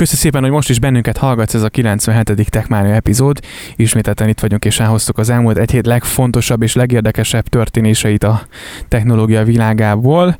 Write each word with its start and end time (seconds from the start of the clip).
Köszi 0.00 0.16
szépen, 0.16 0.42
hogy 0.42 0.50
most 0.50 0.70
is 0.70 0.78
bennünket 0.78 1.16
hallgatsz, 1.16 1.54
ez 1.54 1.62
a 1.62 1.68
97. 1.68 2.50
Techmania 2.50 2.94
epizód. 2.94 3.40
Ismételten 3.76 4.28
itt 4.28 4.40
vagyunk, 4.40 4.64
és 4.64 4.80
elhoztuk 4.80 5.18
az 5.18 5.30
elmúlt 5.30 5.58
egy 5.58 5.70
hét 5.70 5.86
legfontosabb 5.86 6.62
és 6.62 6.74
legérdekesebb 6.74 7.48
történéseit 7.48 8.24
a 8.24 8.42
technológia 8.88 9.44
világából. 9.44 10.36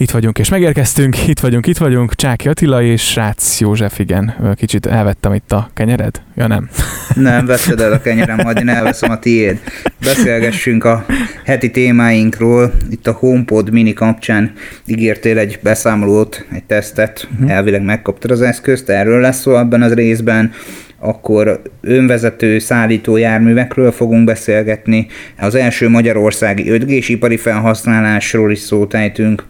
Itt 0.00 0.10
vagyunk 0.10 0.38
és 0.38 0.48
megérkeztünk, 0.48 1.28
itt 1.28 1.40
vagyunk, 1.40 1.66
itt 1.66 1.76
vagyunk. 1.76 2.14
Csáki 2.14 2.48
Attila 2.48 2.82
és 2.82 3.14
Rácz 3.14 3.60
József, 3.60 3.98
igen. 3.98 4.54
Kicsit 4.54 4.86
elvettem 4.86 5.34
itt 5.34 5.52
a 5.52 5.70
kenyered? 5.74 6.22
Ja 6.36 6.46
nem. 6.46 6.68
Nem, 7.14 7.46
veszed 7.46 7.80
el 7.80 7.92
a 7.92 8.00
kenyerem, 8.00 8.38
majd 8.42 8.58
én 8.58 8.68
elveszem 8.68 9.10
a 9.10 9.18
tiéd. 9.18 9.60
Beszélgessünk 10.00 10.84
a 10.84 11.06
heti 11.44 11.70
témáinkról. 11.70 12.72
Itt 12.90 13.06
a 13.06 13.12
HomePod 13.12 13.72
mini 13.72 13.92
kapcsán 13.92 14.52
ígértél 14.86 15.38
egy 15.38 15.58
beszámolót, 15.62 16.46
egy 16.52 16.64
tesztet, 16.64 17.28
uh-huh. 17.32 17.50
elvileg 17.50 17.82
megkaptad 17.82 18.30
az 18.30 18.42
eszközt, 18.42 18.88
erről 18.88 19.20
lesz 19.20 19.40
szó 19.40 19.56
ebben 19.56 19.82
az 19.82 19.94
részben 19.94 20.52
akkor 21.00 21.62
önvezető 21.80 22.58
szállító 22.58 23.16
járművekről 23.16 23.92
fogunk 23.92 24.24
beszélgetni. 24.24 25.06
Az 25.38 25.54
első 25.54 25.88
magyarországi 25.88 26.64
5G-s 26.66 27.08
ipari 27.08 27.36
felhasználásról 27.36 28.50
is 28.50 28.58
szót 28.58 28.94
ejtünk, 28.94 29.44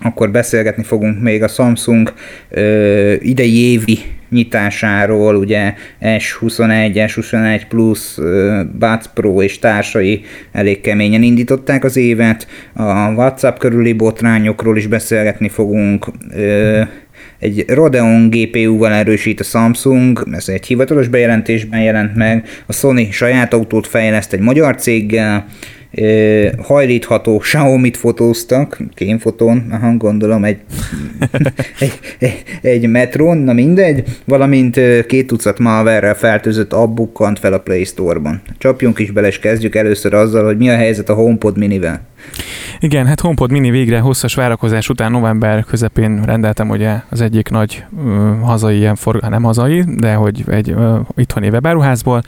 akkor 0.00 0.30
beszélgetni 0.30 0.82
fogunk 0.82 1.22
még 1.22 1.42
a 1.42 1.48
Samsung 1.48 2.12
ö, 2.50 3.12
idei 3.20 3.56
évi 3.56 3.98
nyitásáról, 4.30 5.36
ugye 5.36 5.74
S21, 6.00 6.90
S21 6.94 7.62
Plus, 7.68 8.14
Buds 8.78 9.06
Pro 9.14 9.42
és 9.42 9.58
társai 9.58 10.24
elég 10.52 10.80
keményen 10.80 11.22
indították 11.22 11.84
az 11.84 11.96
évet, 11.96 12.46
a 12.74 13.12
WhatsApp 13.12 13.58
körüli 13.58 13.92
botrányokról 13.92 14.76
is 14.76 14.86
beszélgetni 14.86 15.48
fogunk, 15.48 16.06
ö, 16.36 16.82
egy 17.38 17.64
Radeon 17.68 18.30
GPU-val 18.30 18.92
erősít 18.92 19.40
a 19.40 19.44
Samsung, 19.44 20.26
ez 20.32 20.48
egy 20.48 20.66
hivatalos 20.66 21.08
bejelentésben 21.08 21.80
jelent 21.80 22.14
meg, 22.14 22.48
a 22.66 22.72
Sony 22.72 23.12
saját 23.12 23.54
autót 23.54 23.86
fejleszt 23.86 24.32
egy 24.32 24.40
magyar 24.40 24.74
céggel, 24.74 25.46
hajlítható 26.62 27.38
Xiaomi-t 27.38 27.96
fotóztak, 27.96 28.78
kémfotón, 28.94 29.66
aha, 29.70 29.96
gondolom 29.96 30.44
egy, 30.44 30.58
egy, 31.80 31.98
egy, 32.18 32.42
egy 32.62 32.88
metron, 32.88 33.38
na 33.38 33.52
mindegy, 33.52 34.04
valamint 34.24 34.80
két 35.06 35.26
tucat 35.26 35.58
malware 35.58 36.14
feltűzött 36.14 36.72
abbukkant 36.72 37.38
fel 37.38 37.52
a 37.52 37.58
Play 37.58 37.84
Store-ban. 37.84 38.42
Csapjunk 38.58 38.98
is 38.98 39.10
bele, 39.10 39.26
és 39.26 39.38
kezdjük 39.38 39.74
először 39.74 40.14
azzal, 40.14 40.44
hogy 40.44 40.56
mi 40.56 40.70
a 40.70 40.76
helyzet 40.76 41.08
a 41.08 41.14
HomePod 41.14 41.58
minivel. 41.58 42.06
Igen, 42.80 43.06
hát 43.06 43.20
HomePod 43.20 43.50
mini 43.50 43.70
végre 43.70 43.98
hosszas 44.00 44.34
várakozás 44.34 44.88
után 44.88 45.10
november 45.10 45.64
közepén 45.64 46.22
rendeltem 46.22 46.68
ugye 46.68 47.00
az 47.08 47.20
egyik 47.20 47.48
nagy 47.48 47.84
uh, 47.90 48.40
hazai 48.42 48.76
ilyen 48.76 48.94
for, 48.96 49.20
nem 49.20 49.42
hazai, 49.42 49.84
de 49.96 50.14
hogy 50.14 50.44
egy 50.46 50.70
uh, 50.70 50.98
itthoni 51.16 51.48
webáruházból. 51.48 52.22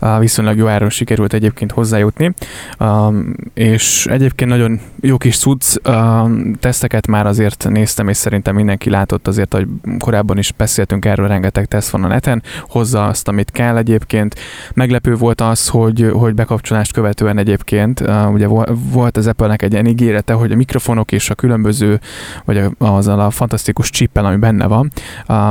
Uh, 0.00 0.18
viszonylag 0.18 0.56
jó 0.56 0.66
áron 0.66 0.90
sikerült 0.90 1.32
egyébként 1.32 1.72
hozzájutni. 1.72 2.34
Um, 2.78 3.34
és 3.54 4.06
egyébként 4.10 4.50
nagyon 4.50 4.80
jó 5.00 5.16
kis 5.16 5.38
cucc 5.38 5.88
um, 5.88 6.52
teszteket 6.60 7.06
már 7.06 7.26
azért 7.26 7.66
néztem, 7.68 8.08
és 8.08 8.16
szerintem 8.16 8.54
mindenki 8.54 8.90
látott 8.90 9.28
azért, 9.28 9.54
hogy 9.54 9.66
korábban 9.98 10.38
is 10.38 10.52
beszéltünk 10.52 11.04
erről, 11.04 11.28
rengeteg 11.28 11.66
teszt 11.66 11.90
van 11.90 12.04
a 12.04 12.08
neten, 12.08 12.42
hozza 12.68 13.06
azt, 13.06 13.28
amit 13.28 13.50
kell 13.50 13.76
egyébként. 13.76 14.34
Meglepő 14.74 15.14
volt 15.14 15.40
az, 15.40 15.68
hogy, 15.68 16.10
hogy 16.12 16.34
bekapcsolást 16.34 16.92
követően 16.92 17.38
egyébként, 17.38 18.00
uh, 18.00 18.32
ugye 18.32 18.46
volt 18.92 19.16
az 19.18 19.26
Apple-nek 19.26 19.62
egy 19.62 19.72
ilyen 19.72 19.86
ígérete, 19.86 20.32
hogy 20.32 20.52
a 20.52 20.56
mikrofonok 20.56 21.12
és 21.12 21.30
a 21.30 21.34
különböző, 21.34 22.00
vagy 22.44 22.62
azzal 22.78 23.20
a 23.20 23.30
fantasztikus 23.30 23.90
csippel, 23.90 24.24
ami 24.24 24.36
benne 24.36 24.66
van, 24.66 24.90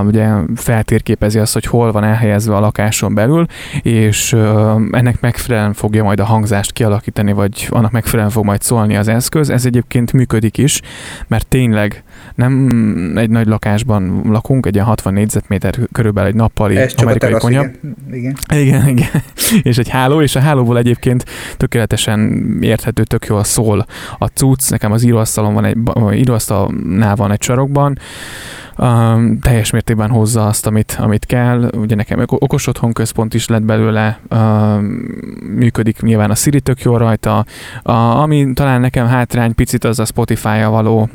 ugye 0.05 0.29
feltérképezi 0.55 1.39
azt, 1.39 1.53
hogy 1.53 1.65
hol 1.65 1.91
van 1.91 2.03
elhelyezve 2.03 2.55
a 2.55 2.59
lakáson 2.59 3.13
belül, 3.13 3.45
és 3.81 4.33
ennek 4.91 5.19
megfelelően 5.19 5.73
fogja 5.73 6.03
majd 6.03 6.19
a 6.19 6.25
hangzást 6.25 6.71
kialakítani, 6.71 7.33
vagy 7.33 7.67
annak 7.69 7.91
megfelelően 7.91 8.31
fog 8.31 8.45
majd 8.45 8.61
szólni 8.61 8.95
az 8.95 9.07
eszköz. 9.07 9.49
Ez 9.49 9.65
egyébként 9.65 10.13
működik 10.13 10.57
is, 10.57 10.81
mert 11.27 11.47
tényleg 11.47 12.03
nem 12.35 13.13
egy 13.15 13.29
nagy 13.29 13.47
lakásban 13.47 14.21
lakunk, 14.25 14.65
egy 14.65 14.73
ilyen 14.73 14.85
60 14.85 15.13
négyzetméter 15.13 15.75
körülbelül 15.91 16.29
egy 16.29 16.35
nappali 16.35 16.77
Ez 16.77 16.93
amerikai 16.97 17.31
konyha. 17.31 17.65
Igen. 18.11 18.37
igen. 18.51 18.59
igen, 18.59 18.87
igen. 18.97 19.23
és 19.61 19.77
egy 19.77 19.89
háló, 19.89 20.21
és 20.21 20.35
a 20.35 20.39
hálóból 20.39 20.77
egyébként 20.77 21.25
tökéletesen 21.57 22.47
érthető, 22.61 23.03
tök 23.03 23.25
jól 23.25 23.43
szól 23.43 23.85
a 24.17 24.25
cucc. 24.25 24.69
Nekem 24.69 24.91
az 24.91 25.03
íróasztalon 25.03 25.53
van 25.53 25.65
egy, 25.65 25.77
íróasztalnál 26.13 27.15
van 27.15 27.31
egy 27.31 27.41
sarokban, 27.41 27.99
um, 28.77 29.39
teljes 29.39 29.69
mértékben 29.69 30.09
hozza 30.09 30.45
azt, 30.45 30.67
amit, 30.67 30.97
amit 30.99 31.25
kell. 31.25 31.69
Ugye 31.77 31.95
nekem 31.95 32.23
okos 32.25 32.67
otthon 32.67 32.93
központ 32.93 33.33
is 33.33 33.47
lett 33.47 33.61
belőle, 33.61 34.19
működik 35.55 36.01
nyilván 36.01 36.29
a 36.29 36.35
Siri 36.35 36.61
tök 36.61 36.81
jó 36.81 36.97
rajta. 36.97 37.45
A, 37.83 37.91
ami 37.91 38.53
talán 38.53 38.81
nekem 38.81 39.07
hátrány 39.07 39.55
picit 39.55 39.83
az 39.83 39.99
a 39.99 40.05
Spotify-a 40.05 40.69
való 40.69 41.09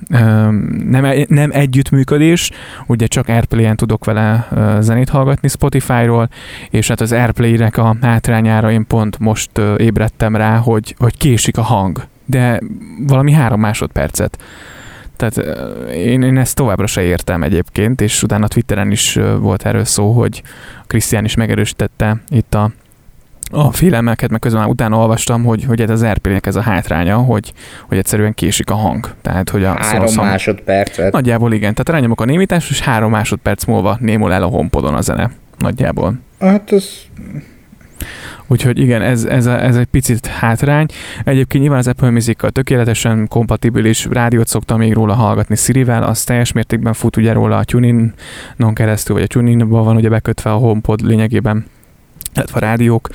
nem, 0.85 1.07
nem 1.29 1.51
együttműködés, 1.53 2.51
ugye 2.87 3.07
csak 3.07 3.29
Airplay-en 3.29 3.77
tudok 3.77 4.05
vele 4.05 4.49
zenét 4.81 5.09
hallgatni 5.09 5.49
Spotify-ról, 5.49 6.29
és 6.71 6.89
hát 6.89 7.01
az 7.01 7.13
Airplay-nek 7.13 7.77
a 7.77 7.97
hátrányára 8.01 8.71
én 8.71 8.87
pont 8.87 9.19
most 9.19 9.59
uh, 9.59 9.75
ébredtem 9.77 10.37
rá, 10.37 10.57
hogy, 10.57 10.95
hogy 10.99 11.17
késik 11.17 11.59
a 11.59 11.63
hang 11.63 12.11
de 12.33 12.61
valami 13.07 13.33
három 13.33 13.61
másodpercet. 13.61 14.39
Tehát 15.23 15.67
én, 15.89 16.23
én 16.23 16.39
ezt 16.39 16.57
továbbra 16.57 16.87
se 16.87 17.03
értem 17.03 17.43
egyébként, 17.43 18.01
és 18.01 18.23
utána 18.23 18.49
Twitteren 18.49 18.91
is 18.91 19.19
volt 19.39 19.67
erről 19.67 19.85
szó, 19.85 20.13
hogy 20.13 20.43
Krisztián 20.87 21.25
is 21.25 21.35
megerősítette 21.35 22.17
itt 22.29 22.55
a, 22.55 22.71
a 23.51 23.73
félelmeket, 23.73 24.31
meg 24.31 24.41
közben 24.41 24.61
már 24.61 24.71
utána 24.71 24.97
olvastam, 24.97 25.45
hogy, 25.45 25.65
hogy 25.65 25.81
ez 25.81 25.91
az 25.91 26.05
rp 26.05 26.47
ez 26.47 26.57
a 26.57 26.61
hátránya, 26.61 27.17
hogy, 27.17 27.53
hogy 27.89 27.99
egyszerűen 27.99 28.35
késik 28.35 28.71
a 28.71 28.75
hang. 28.75 29.15
Tehát, 29.21 29.51
hogy 29.51 29.65
a 29.65 29.83
három 29.83 30.07
szó, 30.07 30.23
másodpercet. 30.23 31.13
Nagyjából 31.13 31.53
igen. 31.53 31.75
Tehát 31.75 31.89
rányomok 31.89 32.21
a 32.21 32.25
némítás, 32.25 32.71
és 32.71 32.81
három 32.81 33.11
másodperc 33.11 33.65
múlva 33.65 33.97
némul 34.01 34.33
el 34.33 34.43
a 34.43 34.47
honpodon 34.47 34.95
a 34.95 35.01
zene. 35.01 35.31
Nagyjából. 35.59 36.15
Hát 36.41 36.73
ez 36.73 36.89
Úgyhogy 38.53 38.79
igen, 38.79 39.03
ez, 39.03 39.25
ez, 39.25 39.47
a, 39.47 39.63
ez 39.63 39.77
egy 39.77 39.87
picit 39.87 40.27
hátrány. 40.27 40.87
Egyébként 41.25 41.63
nyilván 41.63 41.81
az 41.81 41.89
Apple 41.89 42.11
music 42.11 42.53
tökéletesen 42.53 43.29
kompatibilis, 43.29 44.07
rádiót 44.11 44.47
szoktam 44.47 44.79
még 44.79 44.93
róla 44.93 45.15
hallgatni 45.15 45.57
Siri-vel, 45.57 46.03
az 46.03 46.25
teljes 46.25 46.53
mértékben 46.53 46.93
fut 46.93 47.17
ugye 47.17 47.33
róla 47.33 47.57
a 47.57 47.65
tuning-non 47.65 48.75
keresztül, 48.75 49.15
vagy 49.15 49.25
a 49.25 49.27
tuning 49.27 49.69
van 49.69 49.97
ugye 49.97 50.09
bekötve 50.09 50.53
a 50.53 50.57
HomePod 50.57 51.01
lényegében 51.01 51.65
illetve 52.35 52.57
a 52.57 52.61
rádiók. 52.61 53.09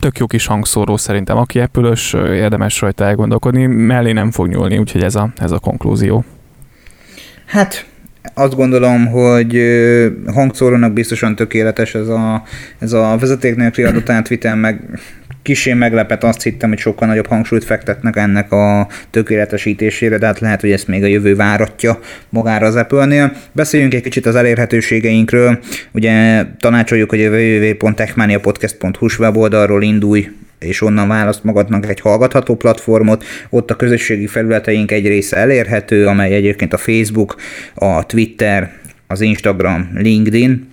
Tök 0.00 0.18
jó 0.18 0.26
kis 0.26 0.46
hangszóró 0.46 0.96
szerintem. 0.96 1.36
Aki 1.36 1.60
apple 1.60 1.92
érdemes 2.14 2.80
rajta 2.80 3.04
elgondolkodni, 3.04 3.66
mellé 3.66 4.12
nem 4.12 4.30
fog 4.30 4.48
nyúlni, 4.48 4.78
úgyhogy 4.78 5.02
ez 5.02 5.14
a, 5.14 5.30
ez 5.36 5.50
a 5.50 5.58
konklúzió. 5.58 6.24
Hát 7.46 7.86
azt 8.34 8.54
gondolom, 8.54 9.06
hogy 9.06 9.62
hangszórónak 10.26 10.92
biztosan 10.92 11.36
tökéletes 11.36 11.94
ez 11.94 12.08
a, 12.08 12.42
ez 12.78 12.92
a 12.92 13.16
vezeték 13.20 13.56
nélküli 13.56 13.86
adott 13.88 14.08
átvitel, 14.08 14.56
meg 14.56 14.80
kisé 15.42 15.72
meglepet, 15.72 16.24
azt 16.24 16.42
hittem, 16.42 16.68
hogy 16.68 16.78
sokkal 16.78 17.08
nagyobb 17.08 17.26
hangsúlyt 17.26 17.64
fektetnek 17.64 18.16
ennek 18.16 18.52
a 18.52 18.88
tökéletesítésére, 19.10 20.18
de 20.18 20.26
hát 20.26 20.40
lehet, 20.40 20.60
hogy 20.60 20.70
ezt 20.70 20.88
még 20.88 21.02
a 21.02 21.06
jövő 21.06 21.36
váratja 21.36 21.98
magára 22.28 22.66
az 22.66 22.76
Apple-nél. 22.76 23.32
Beszéljünk 23.52 23.94
egy 23.94 24.02
kicsit 24.02 24.26
az 24.26 24.34
elérhetőségeinkről. 24.34 25.58
Ugye 25.92 26.44
tanácsoljuk, 26.58 27.10
hogy 27.10 27.24
a 27.24 27.30
www.techmaniapodcast.hu 27.30 29.06
weboldalról 29.18 29.82
indulj 29.82 30.28
és 30.64 30.82
onnan 30.82 31.08
választ 31.08 31.44
magadnak 31.44 31.88
egy 31.88 32.00
hallgatható 32.00 32.56
platformot, 32.56 33.24
ott 33.50 33.70
a 33.70 33.76
közösségi 33.76 34.26
felületeink 34.26 34.90
egy 34.90 35.06
része 35.06 35.36
elérhető, 35.36 36.06
amely 36.06 36.34
egyébként 36.34 36.72
a 36.72 36.76
Facebook, 36.76 37.36
a 37.74 38.06
Twitter, 38.06 38.72
az 39.06 39.20
Instagram, 39.20 39.90
LinkedIn, 39.94 40.72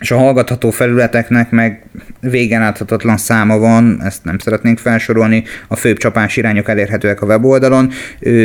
és 0.00 0.10
a 0.10 0.16
hallgatható 0.16 0.70
felületeknek 0.70 1.50
meg 1.50 1.84
végen 2.20 2.62
áthatatlan 2.62 3.16
száma 3.16 3.58
van, 3.58 4.00
ezt 4.04 4.24
nem 4.24 4.38
szeretnénk 4.38 4.78
felsorolni, 4.78 5.44
a 5.68 5.76
főbb 5.76 5.96
csapás 5.96 6.36
irányok 6.36 6.68
elérhetőek 6.68 7.22
a 7.22 7.26
weboldalon. 7.26 7.90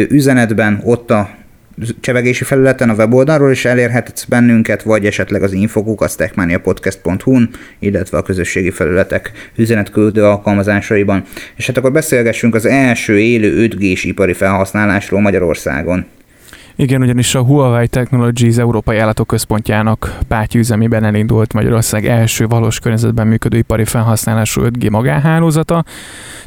Üzenetben 0.09 0.81
ott 0.83 1.11
a 1.11 1.29
csevegési 1.99 2.43
felületen 2.43 2.89
a 2.89 2.93
weboldalról 2.93 3.51
is 3.51 3.65
elérhetsz 3.65 4.23
bennünket, 4.23 4.83
vagy 4.83 5.05
esetleg 5.05 5.43
az 5.43 5.51
infokuk 5.51 6.01
a 6.01 6.07
techmaniapodcast.hu-n, 6.07 7.49
illetve 7.79 8.17
a 8.17 8.21
közösségi 8.21 8.71
felületek 8.71 9.31
üzenetküldő 9.55 10.23
alkalmazásaiban. 10.23 11.23
És 11.55 11.67
hát 11.67 11.77
akkor 11.77 11.91
beszélgessünk 11.91 12.55
az 12.55 12.65
első 12.65 13.19
élő 13.19 13.67
5G-s 13.67 14.03
ipari 14.03 14.33
felhasználásról 14.33 15.21
Magyarországon. 15.21 16.05
Igen, 16.75 17.01
ugyanis 17.01 17.35
a 17.35 17.43
Huawei 17.43 17.87
Technologies 17.87 18.57
Európai 18.57 18.97
Állatok 18.97 19.35
Páty 20.27 20.57
üzemében 20.57 21.03
elindult 21.03 21.53
Magyarország 21.53 22.05
első 22.05 22.47
valós 22.47 22.79
környezetben 22.79 23.27
működő 23.27 23.57
ipari 23.57 23.85
felhasználású 23.85 24.61
5G 24.61 24.91
magánhálózata. 24.91 25.83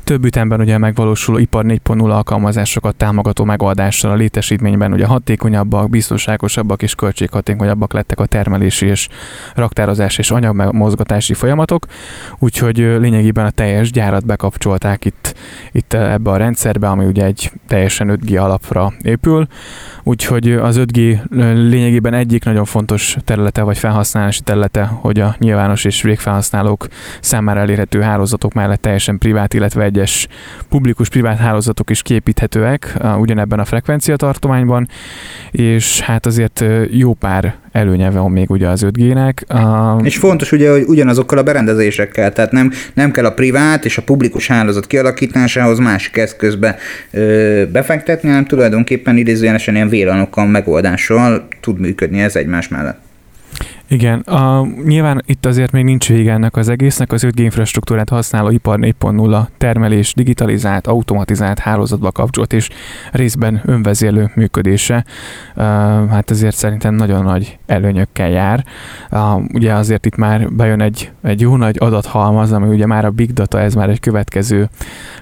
Több 0.04 0.24
ütemben 0.24 0.60
ugye 0.60 0.78
megvalósuló 0.78 1.38
ipar 1.38 1.64
4.0 1.64 2.10
alkalmazásokat 2.10 2.96
támogató 2.96 3.44
megoldással 3.44 4.10
a 4.10 4.14
létesítményben 4.14 4.92
ugye 4.92 5.06
hatékonyabbak, 5.06 5.90
biztonságosabbak 5.90 6.82
és 6.82 6.94
költséghatékonyabbak 6.94 7.92
lettek 7.92 8.20
a 8.20 8.26
termelési 8.26 8.86
és 8.86 9.08
raktározás 9.54 10.18
és 10.18 10.30
anyagmozgatási 10.30 11.34
folyamatok, 11.34 11.86
úgyhogy 12.38 12.76
lényegében 12.76 13.46
a 13.46 13.50
teljes 13.50 13.90
gyárat 13.90 14.26
bekapcsolták 14.26 15.04
itt, 15.04 15.34
itt 15.72 15.92
ebbe 15.92 16.30
a 16.30 16.36
rendszerbe, 16.36 16.88
ami 16.88 17.04
ugye 17.04 17.24
egy 17.24 17.52
teljesen 17.66 18.18
5G 18.20 18.40
alapra 18.40 18.92
épül. 19.02 19.46
Úgyhogy 20.16 20.52
az 20.52 20.80
5G 20.80 21.18
lényegében 21.68 22.14
egyik 22.14 22.44
nagyon 22.44 22.64
fontos 22.64 23.16
területe 23.24 23.62
vagy 23.62 23.78
felhasználási 23.78 24.40
területe, 24.40 24.84
hogy 24.84 25.20
a 25.20 25.36
nyilvános 25.38 25.84
és 25.84 26.02
végfelhasználók 26.02 26.86
számára 27.20 27.60
elérhető 27.60 28.00
hálózatok 28.00 28.52
mellett 28.52 28.80
teljesen 28.80 29.18
privát, 29.18 29.54
illetve 29.54 29.82
egyes 29.82 30.28
publikus-privát 30.68 31.38
hálózatok 31.38 31.90
is 31.90 32.02
képíthetőek 32.02 32.98
ugyanebben 33.18 33.58
a 33.58 33.64
frekvenciatartományban, 33.64 34.88
és 35.50 36.00
hát 36.00 36.26
azért 36.26 36.64
jó 36.90 37.14
pár 37.14 37.54
előnye 37.76 38.10
van 38.10 38.30
még 38.30 38.50
ugye 38.50 38.68
az 38.68 38.86
5G-nek. 38.86 39.32
Uh, 39.98 40.06
és 40.06 40.16
fontos 40.16 40.52
ugye, 40.52 40.70
hogy 40.70 40.84
ugyanazokkal 40.86 41.38
a 41.38 41.42
berendezésekkel, 41.42 42.32
tehát 42.32 42.52
nem, 42.52 42.72
nem 42.94 43.10
kell 43.10 43.24
a 43.24 43.32
privát 43.32 43.84
és 43.84 43.98
a 43.98 44.02
publikus 44.02 44.46
hálózat 44.46 44.86
kialakításához 44.86 45.78
másik 45.78 46.16
eszközbe 46.16 46.76
ö, 47.10 47.62
befektetni, 47.72 48.28
hanem 48.28 48.44
tulajdonképpen 48.44 49.16
idézőjelesen 49.16 49.74
ilyen 49.74 49.88
vélanokkal, 49.88 50.46
megoldással 50.46 51.48
tud 51.60 51.78
működni 51.78 52.20
ez 52.20 52.36
egymás 52.36 52.68
mellett. 52.68 52.98
Igen, 53.88 54.18
a, 54.20 54.66
nyilván 54.84 55.22
itt 55.26 55.46
azért 55.46 55.72
még 55.72 55.84
nincs 55.84 56.08
vége 56.08 56.32
ennek 56.32 56.56
az 56.56 56.68
egésznek, 56.68 57.12
az 57.12 57.24
5G 57.26 57.38
infrastruktúrát 57.38 58.08
használó 58.08 58.50
ipar 58.50 58.78
4.0 58.80 59.46
termelés, 59.58 60.14
digitalizált, 60.14 60.86
automatizált 60.86 61.58
hálózatba 61.58 62.12
kapcsolt 62.12 62.52
és 62.52 62.68
részben 63.12 63.60
önvezérlő 63.64 64.30
működése, 64.34 65.04
uh, 65.56 65.62
hát 66.08 66.30
ezért 66.30 66.56
szerintem 66.56 66.94
nagyon 66.94 67.22
nagy 67.22 67.58
előnyökkel 67.66 68.28
jár. 68.28 68.64
Uh, 69.10 69.44
ugye 69.52 69.72
azért 69.72 70.06
itt 70.06 70.16
már 70.16 70.52
bejön 70.52 70.80
egy, 70.80 71.10
egy 71.22 71.40
jó 71.40 71.56
nagy 71.56 71.76
adathalmaz, 71.78 72.52
ami 72.52 72.68
ugye 72.68 72.86
már 72.86 73.04
a 73.04 73.10
big 73.10 73.32
data, 73.32 73.60
ez 73.60 73.74
már 73.74 73.90
egy 73.90 74.00
következő, 74.00 74.68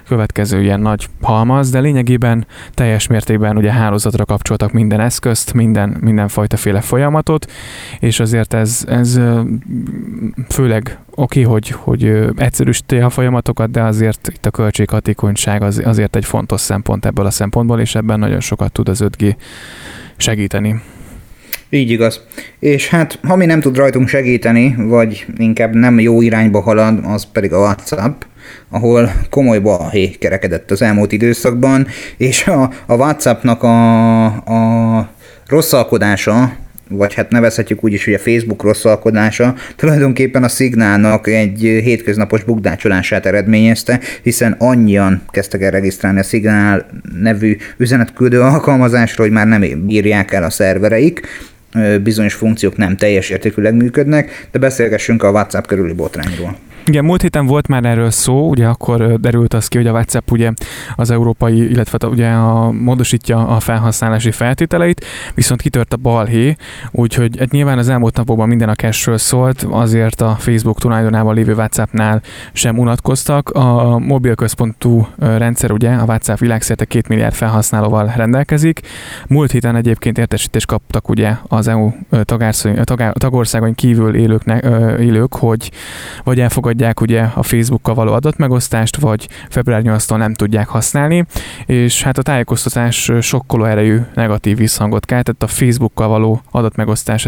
következő 0.07 0.61
ilyen 0.61 0.79
nagy 0.79 1.07
halmaz, 1.21 1.69
de 1.69 1.79
lényegében 1.79 2.47
teljes 2.73 3.07
mértékben 3.07 3.57
ugye 3.57 3.71
hálózatra 3.71 4.25
kapcsoltak 4.25 4.71
minden 4.71 4.99
eszközt, 4.99 5.53
minden, 5.53 5.97
mindenfajta 5.99 6.57
folyamatot, 6.81 7.51
és 7.99 8.19
azért 8.19 8.53
ez, 8.55 8.83
ez 8.87 9.19
főleg 10.49 10.99
oké, 11.15 11.41
okay, 11.41 11.53
hogy, 11.53 11.69
hogy 11.69 12.31
egyszerűsíti 12.35 12.97
a 12.97 13.09
folyamatokat, 13.09 13.71
de 13.71 13.81
azért 13.81 14.27
itt 14.33 14.45
a 14.45 14.51
költséghatékonyság 14.51 15.61
az, 15.61 15.81
azért 15.85 16.15
egy 16.15 16.25
fontos 16.25 16.61
szempont 16.61 17.05
ebből 17.05 17.25
a 17.25 17.31
szempontból, 17.31 17.79
és 17.79 17.95
ebben 17.95 18.19
nagyon 18.19 18.39
sokat 18.39 18.71
tud 18.71 18.89
az 18.89 19.03
5G 19.03 19.35
segíteni. 20.17 20.81
Így 21.69 21.91
igaz. 21.91 22.21
És 22.59 22.89
hát, 22.89 23.19
ha 23.23 23.35
mi 23.35 23.45
nem 23.45 23.59
tud 23.59 23.77
rajtunk 23.77 24.07
segíteni, 24.07 24.75
vagy 24.77 25.25
inkább 25.37 25.73
nem 25.73 25.99
jó 25.99 26.21
irányba 26.21 26.61
halad, 26.61 26.99
az 27.05 27.27
pedig 27.31 27.53
a 27.53 27.59
WhatsApp, 27.59 28.21
ahol 28.69 29.11
komoly 29.29 29.59
balhé 29.59 30.09
kerekedett 30.09 30.71
az 30.71 30.81
elmúlt 30.81 31.11
időszakban, 31.11 31.87
és 32.17 32.47
a, 32.47 32.71
a 32.85 32.95
WhatsAppnak 32.95 33.63
a, 33.63 34.25
a 34.25 35.09
rosszalkodása 35.47 36.55
vagy 36.89 37.13
hát 37.13 37.29
nevezhetjük 37.29 37.83
úgy 37.83 37.93
is, 37.93 38.05
hogy 38.05 38.13
a 38.13 38.19
Facebook 38.19 38.63
rosszalkodása 38.63 39.55
tulajdonképpen 39.75 40.43
a 40.43 40.47
szignálnak 40.47 41.27
egy 41.27 41.59
hétköznapos 41.59 42.43
bukdácsolását 42.43 43.25
eredményezte, 43.25 43.99
hiszen 44.21 44.55
annyian 44.57 45.21
kezdtek 45.29 45.61
el 45.61 45.71
regisztrálni 45.71 46.19
a 46.19 46.23
szignál 46.23 46.85
nevű 47.19 47.57
üzenetküldő 47.77 48.41
alkalmazásra, 48.41 49.23
hogy 49.23 49.31
már 49.31 49.47
nem 49.47 49.85
bírják 49.85 50.31
el 50.31 50.43
a 50.43 50.49
szervereik, 50.49 51.27
bizonyos 52.03 52.33
funkciók 52.33 52.77
nem 52.77 52.97
teljes 52.97 53.29
értékűleg 53.29 53.73
működnek, 53.73 54.47
de 54.51 54.59
beszélgessünk 54.59 55.23
a 55.23 55.29
WhatsApp 55.29 55.65
körüli 55.65 55.93
botrányról. 55.93 56.57
Igen, 56.87 57.05
múlt 57.05 57.21
héten 57.21 57.45
volt 57.45 57.67
már 57.67 57.85
erről 57.85 58.09
szó, 58.09 58.49
ugye 58.49 58.67
akkor 58.67 59.19
derült 59.19 59.53
az 59.53 59.67
ki, 59.67 59.77
hogy 59.77 59.87
a 59.87 59.91
WhatsApp 59.91 60.31
ugye 60.31 60.51
az 60.95 61.11
európai, 61.11 61.69
illetve 61.69 62.07
ugye 62.07 62.29
a, 62.29 62.71
módosítja 62.71 63.47
a 63.47 63.59
felhasználási 63.59 64.31
feltételeit, 64.31 65.05
viszont 65.35 65.61
kitört 65.61 65.93
a 65.93 65.97
balhé, 65.97 66.55
úgyhogy 66.91 67.37
egy 67.39 67.51
nyilván 67.51 67.77
az 67.77 67.89
elmúlt 67.89 68.17
napokban 68.17 68.47
minden 68.47 68.69
a 68.69 68.75
cashről 68.75 69.17
szólt, 69.17 69.65
azért 69.69 70.21
a 70.21 70.35
Facebook 70.39 70.79
tulajdonában 70.79 71.35
lévő 71.35 71.53
WhatsAppnál 71.53 72.21
sem 72.53 72.79
unatkoztak. 72.79 73.49
A 73.49 73.99
mobil 73.99 74.35
központú 74.35 75.07
rendszer 75.17 75.71
ugye 75.71 75.91
a 75.91 76.03
WhatsApp 76.03 76.37
világszerte 76.37 76.85
2 76.85 77.05
milliárd 77.09 77.33
felhasználóval 77.33 78.13
rendelkezik. 78.15 78.79
Múlt 79.27 79.51
héten 79.51 79.75
egyébként 79.75 80.17
értesítést 80.17 80.67
kaptak 80.67 81.09
ugye 81.09 81.31
az 81.47 81.64
EU 81.67 81.91
tagországon 83.13 83.75
kívül 83.75 84.15
élőknek, 84.15 84.63
élők, 84.99 85.35
hogy 85.35 85.71
vagy 86.23 86.39
elfogadják 86.39 87.01
ugye 87.01 87.21
a 87.21 87.43
Facebookkal 87.43 87.93
való 87.93 88.13
adatmegosztást, 88.13 88.95
vagy 88.95 89.27
február 89.49 89.81
8-tól 89.83 90.17
nem 90.17 90.33
tudják 90.33 90.67
használni, 90.67 91.25
és 91.65 92.03
hát 92.03 92.17
a 92.17 92.21
tájékoztatás 92.21 93.11
sokkoló 93.21 93.63
erejű 93.63 93.99
negatív 94.13 94.57
visszhangot 94.57 95.05
keltett, 95.05 95.43
a 95.43 95.47
Facebookkal 95.47 96.07
való 96.07 96.41
adatmegosztás, 96.51 97.25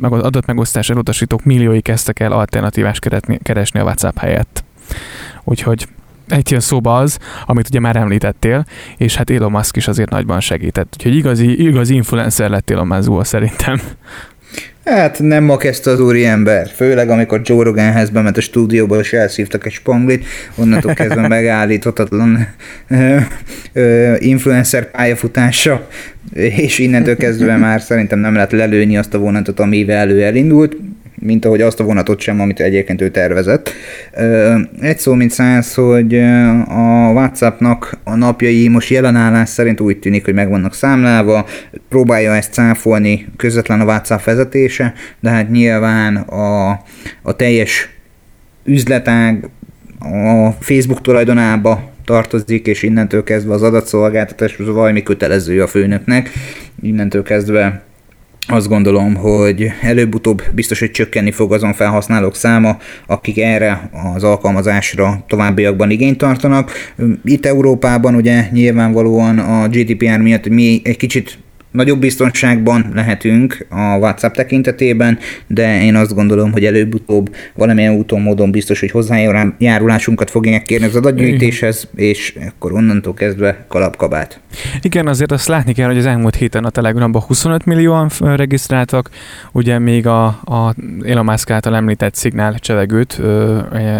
adatmegosztás 0.00 0.90
elutasítók 0.90 1.44
milliói 1.44 1.80
kezdtek 1.80 2.20
el 2.20 2.32
alternatívást 2.32 3.08
keresni 3.42 3.80
a 3.80 3.82
WhatsApp 3.82 4.18
helyett. 4.18 4.64
Úgyhogy 5.44 5.88
egy 6.30 6.50
jön 6.50 6.60
szóba 6.60 6.98
az, 6.98 7.18
amit 7.46 7.68
ugye 7.68 7.80
már 7.80 7.96
említettél, 7.96 8.64
és 8.96 9.16
hát 9.16 9.30
Elon 9.30 9.50
Musk 9.50 9.76
is 9.76 9.88
azért 9.88 10.10
nagyban 10.10 10.40
segített. 10.40 10.94
Úgyhogy 10.96 11.16
igazi, 11.16 11.66
igazi 11.66 11.94
influencer 11.94 12.50
lett 12.50 12.70
Elon 12.70 12.86
Musk 12.86 13.24
szerintem. 13.24 13.80
Hát 14.84 15.18
nem 15.18 15.44
ma 15.44 15.56
kezdte 15.56 15.90
az 15.90 16.00
úri 16.00 16.24
ember, 16.24 16.68
főleg 16.74 17.10
amikor 17.10 17.40
Joe 17.44 17.64
Roganhez 17.64 18.10
bement 18.10 18.36
a 18.36 18.40
stúdióba, 18.40 18.98
és 18.98 19.12
elszívtak 19.12 19.66
egy 19.66 19.72
spanglit, 19.72 20.24
onnantól 20.54 20.94
kezdve 20.94 21.28
megállíthatatlan 21.28 22.48
influencer 24.18 24.90
pályafutása, 24.90 25.88
és 26.32 26.78
innentől 26.78 27.16
kezdve 27.16 27.56
már 27.56 27.80
szerintem 27.80 28.18
nem 28.18 28.34
lehet 28.34 28.52
lelőni 28.52 28.96
azt 28.96 29.14
a 29.14 29.18
vonatot, 29.18 29.60
amivel 29.60 29.96
elő 29.96 30.24
elindult 30.24 30.76
mint 31.20 31.44
ahogy 31.44 31.60
azt 31.60 31.80
a 31.80 31.84
vonatot 31.84 32.20
sem, 32.20 32.40
amit 32.40 32.60
egyébként 32.60 33.00
ő 33.00 33.08
tervezett. 33.08 33.72
Egy 34.80 34.98
szó, 34.98 35.14
mint 35.14 35.30
száz, 35.30 35.74
hogy 35.74 36.18
a 36.68 37.10
WhatsAppnak 37.12 37.98
a 38.04 38.14
napjai 38.14 38.68
most 38.68 38.90
jelenállás 38.90 39.48
szerint 39.48 39.80
úgy 39.80 39.98
tűnik, 39.98 40.24
hogy 40.24 40.34
meg 40.34 40.48
vannak 40.48 40.74
számlálva, 40.74 41.46
próbálja 41.88 42.34
ezt 42.34 42.52
cáfolni 42.52 43.26
közvetlen 43.36 43.80
a 43.80 43.84
WhatsApp 43.84 44.24
vezetése, 44.24 44.94
de 45.20 45.30
hát 45.30 45.50
nyilván 45.50 46.16
a, 46.16 46.70
a 47.22 47.36
teljes 47.36 47.88
üzletág 48.64 49.48
a 49.98 50.50
Facebook 50.60 51.00
tulajdonába 51.00 51.90
tartozik, 52.04 52.66
és 52.66 52.82
innentől 52.82 53.22
kezdve 53.22 53.54
az 53.54 53.62
adatszolgáltatás 53.62 54.58
az 54.58 54.66
valami 54.66 55.02
kötelező 55.02 55.62
a 55.62 55.66
főnöknek, 55.66 56.30
innentől 56.82 57.22
kezdve 57.22 57.82
azt 58.48 58.68
gondolom, 58.68 59.14
hogy 59.14 59.72
előbb-utóbb 59.82 60.42
biztos, 60.52 60.78
hogy 60.78 60.90
csökkenni 60.90 61.30
fog 61.30 61.52
azon 61.52 61.72
felhasználók 61.72 62.36
száma, 62.36 62.78
akik 63.06 63.38
erre 63.38 63.90
az 64.14 64.24
alkalmazásra 64.24 65.24
továbbiakban 65.28 65.90
igényt 65.90 66.18
tartanak. 66.18 66.72
Itt 67.24 67.46
Európában 67.46 68.14
ugye 68.14 68.48
nyilvánvalóan 68.52 69.38
a 69.38 69.68
GDPR 69.68 70.18
miatt 70.18 70.48
mi 70.48 70.80
egy 70.84 70.96
kicsit 70.96 71.38
Nagyobb 71.70 72.00
biztonságban 72.00 72.90
lehetünk 72.94 73.66
a 73.68 73.96
WhatsApp 73.96 74.34
tekintetében, 74.34 75.18
de 75.46 75.82
én 75.82 75.94
azt 75.94 76.14
gondolom, 76.14 76.52
hogy 76.52 76.64
előbb-utóbb 76.64 77.34
valamilyen 77.54 77.94
úton, 77.94 78.20
módon 78.20 78.50
biztos, 78.50 78.80
hogy 78.80 78.90
hozzájárulásunkat 78.90 80.30
fogják 80.30 80.62
kérni 80.62 80.86
az 80.86 80.96
adatgyűjtéshez, 80.96 81.88
és 81.94 82.38
akkor 82.48 82.72
onnantól 82.72 83.14
kezdve 83.14 83.64
kalapkabát. 83.68 84.40
Igen, 84.82 85.06
azért 85.06 85.32
azt 85.32 85.48
látni 85.48 85.72
kell, 85.72 85.86
hogy 85.86 85.98
az 85.98 86.06
elmúlt 86.06 86.34
héten 86.34 86.64
a 86.64 86.70
Telegramban 86.70 87.22
25 87.22 87.64
millióan 87.64 88.10
regisztráltak, 88.20 89.10
ugye 89.52 89.78
még 89.78 90.06
a, 90.06 90.24
a 90.26 90.74
Elon 91.04 91.24
Musk 91.24 91.50
által 91.50 91.76
említett 91.76 92.14
szignál 92.14 92.58
csevegőt 92.58 93.20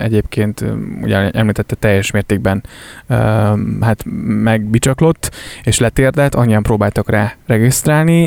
egyébként 0.03 0.65
ugye 1.03 1.31
említette 1.31 1.75
teljes 1.75 2.11
mértékben 2.11 2.63
hát 3.81 4.05
megbicsaklott, 4.43 5.31
és 5.63 5.79
letérdelt, 5.79 6.35
annyian 6.35 6.63
próbáltak 6.63 7.11
rá 7.11 7.35
regisztrálni, 7.47 7.60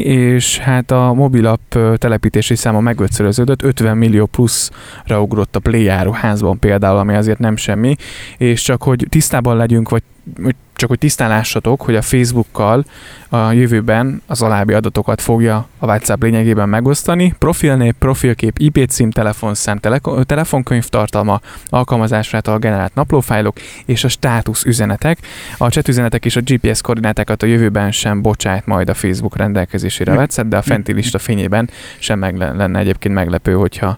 és 0.03 0.57
hát 0.57 0.91
a 0.91 1.13
mobilapp 1.13 1.75
telepítési 1.95 2.55
száma 2.55 2.79
megötszöröződött, 2.79 3.63
50 3.63 3.97
millió 3.97 4.25
pluszra 4.25 5.21
ugrott 5.21 5.55
a 5.55 5.59
Play 5.59 5.87
házban 6.11 6.59
például, 6.59 6.97
ami 6.97 7.15
azért 7.15 7.39
nem 7.39 7.55
semmi, 7.55 7.95
és 8.37 8.61
csak 8.61 8.83
hogy 8.83 9.05
tisztában 9.09 9.57
legyünk, 9.57 9.89
vagy 9.89 10.03
hogy 10.43 10.55
csak 10.75 10.89
hogy 10.89 10.97
tisztálássatok, 10.97 11.81
hogy 11.81 11.95
a 11.95 12.01
Facebookkal 12.01 12.85
a 13.29 13.51
jövőben 13.51 14.21
az 14.27 14.41
alábbi 14.41 14.73
adatokat 14.73 15.21
fogja 15.21 15.67
a 15.77 15.85
WhatsApp 15.85 16.21
lényegében 16.21 16.69
megosztani. 16.69 17.35
Profilnév, 17.39 17.93
profilkép, 17.99 18.59
IP 18.59 18.89
cím, 18.89 19.11
telefonszám, 19.11 19.77
tele- 19.77 20.25
telefonkönyv 20.25 20.87
tartalma, 20.87 21.41
alkalmazásra 21.69 22.39
a 22.43 22.57
generált 22.57 22.95
naplófájlok 22.95 23.57
és 23.85 24.03
a 24.03 24.07
státusz 24.07 24.63
üzenetek. 24.63 25.17
A 25.57 25.69
chat 25.69 25.87
üzenetek 25.87 26.25
és 26.25 26.35
a 26.35 26.41
GPS 26.41 26.81
koordinátákat 26.81 27.43
a 27.43 27.45
jövőben 27.45 27.91
sem 27.91 28.21
bocsát 28.21 28.65
majd 28.65 28.89
a 28.89 28.93
Facebook 28.93 29.37
rendelkezésére 29.37 30.11
a 30.11 30.15
WhatsApp, 30.15 30.47
de 30.47 30.57
a 30.57 30.61
fenti 30.61 30.93
lista 30.93 31.19
fényében 31.19 31.69
sem 31.99 32.19
meg 32.19 32.37
lenne 32.37 32.79
egyébként 32.79 33.13
meglepő, 33.13 33.53
hogyha 33.53 33.97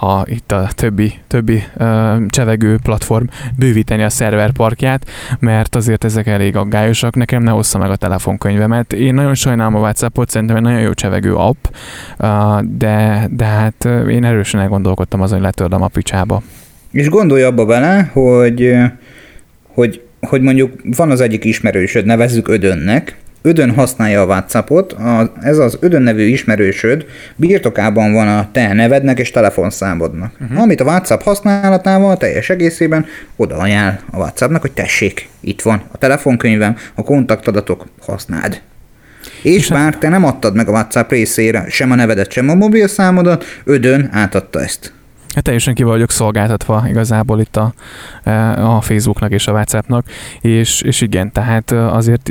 ha 0.00 0.24
itt 0.26 0.52
a 0.52 0.68
többi, 0.74 1.14
többi 1.26 1.64
uh, 1.76 2.26
csevegő 2.26 2.78
platform 2.82 3.24
bővíteni 3.56 4.02
a 4.02 4.10
szerverparkját, 4.10 5.10
mert 5.38 5.74
azért 5.74 6.04
ezek 6.10 6.26
elég 6.26 6.56
aggályosak. 6.56 7.14
Nekem 7.14 7.42
ne 7.42 7.50
hozza 7.50 7.78
meg 7.78 7.90
a 7.90 7.96
telefonkönyvemet. 7.96 8.92
Én 8.92 9.14
nagyon 9.14 9.34
sajnálom 9.34 9.74
a 9.74 9.78
WhatsAppot, 9.78 10.30
szerintem 10.30 10.56
egy 10.56 10.62
nagyon 10.62 10.80
jó 10.80 10.92
csevegő 10.92 11.34
app, 11.34 11.64
uh, 12.18 12.60
de, 12.62 13.28
de 13.30 13.44
hát 13.44 13.84
én 14.08 14.24
erősen 14.24 14.60
elgondolkodtam 14.60 15.20
azon, 15.20 15.36
hogy 15.36 15.46
letörlöm 15.46 15.82
a 15.82 15.88
picsába. 15.88 16.42
És 16.92 17.08
gondolj 17.08 17.42
abba 17.42 17.64
bele, 17.64 18.10
hogy, 18.12 18.74
hogy, 19.68 20.02
hogy 20.20 20.40
mondjuk 20.40 20.72
van 20.96 21.10
az 21.10 21.20
egyik 21.20 21.44
ismerősöd, 21.44 22.04
nevezzük 22.04 22.48
Ödönnek, 22.48 23.16
Ödön 23.42 23.74
használja 23.74 24.20
a 24.20 24.26
WhatsAppot, 24.26 24.92
a, 24.92 25.32
ez 25.40 25.58
az 25.58 25.76
Ödön 25.80 26.02
nevű 26.02 26.22
ismerősöd 26.22 27.06
birtokában 27.36 28.12
van 28.12 28.28
a 28.28 28.48
te 28.52 28.72
nevednek 28.72 29.18
és 29.18 29.30
telefonszámodnak. 29.30 30.32
Uh-huh. 30.40 30.60
Amit 30.60 30.80
a 30.80 30.84
WhatsApp 30.84 31.20
használatával 31.20 32.16
teljes 32.16 32.50
egészében 32.50 33.06
oda 33.36 33.56
ajánl 33.56 33.98
a 34.10 34.16
WhatsAppnak, 34.16 34.60
hogy 34.60 34.72
tessék, 34.72 35.28
itt 35.40 35.62
van 35.62 35.82
a 35.92 35.98
telefonkönyvem, 35.98 36.76
a 36.94 37.02
kontaktadatok, 37.02 37.86
használd. 38.00 38.60
És, 39.42 39.56
és 39.56 39.68
bár 39.68 39.98
te 39.98 40.08
nem 40.08 40.24
adtad 40.24 40.54
meg 40.54 40.68
a 40.68 40.72
WhatsApp 40.72 41.10
részére 41.10 41.64
sem 41.68 41.90
a 41.90 41.94
nevedet, 41.94 42.32
sem 42.32 42.48
a 42.48 42.54
mobilszámodat, 42.54 43.44
Ödön 43.64 44.08
átadta 44.12 44.62
ezt. 44.62 44.92
Hát 45.34 45.44
teljesen 45.44 45.74
ki 45.74 45.82
vagyok 45.82 46.10
szolgáltatva 46.10 46.84
igazából 46.88 47.40
itt 47.40 47.56
a, 47.56 47.72
e, 48.22 48.64
a 48.66 48.80
Facebooknak 48.80 49.32
és 49.32 49.46
a 49.46 49.52
WhatsAppnak, 49.52 50.06
és, 50.40 50.82
és 50.82 51.00
igen, 51.00 51.32
tehát 51.32 51.70
azért 51.70 52.30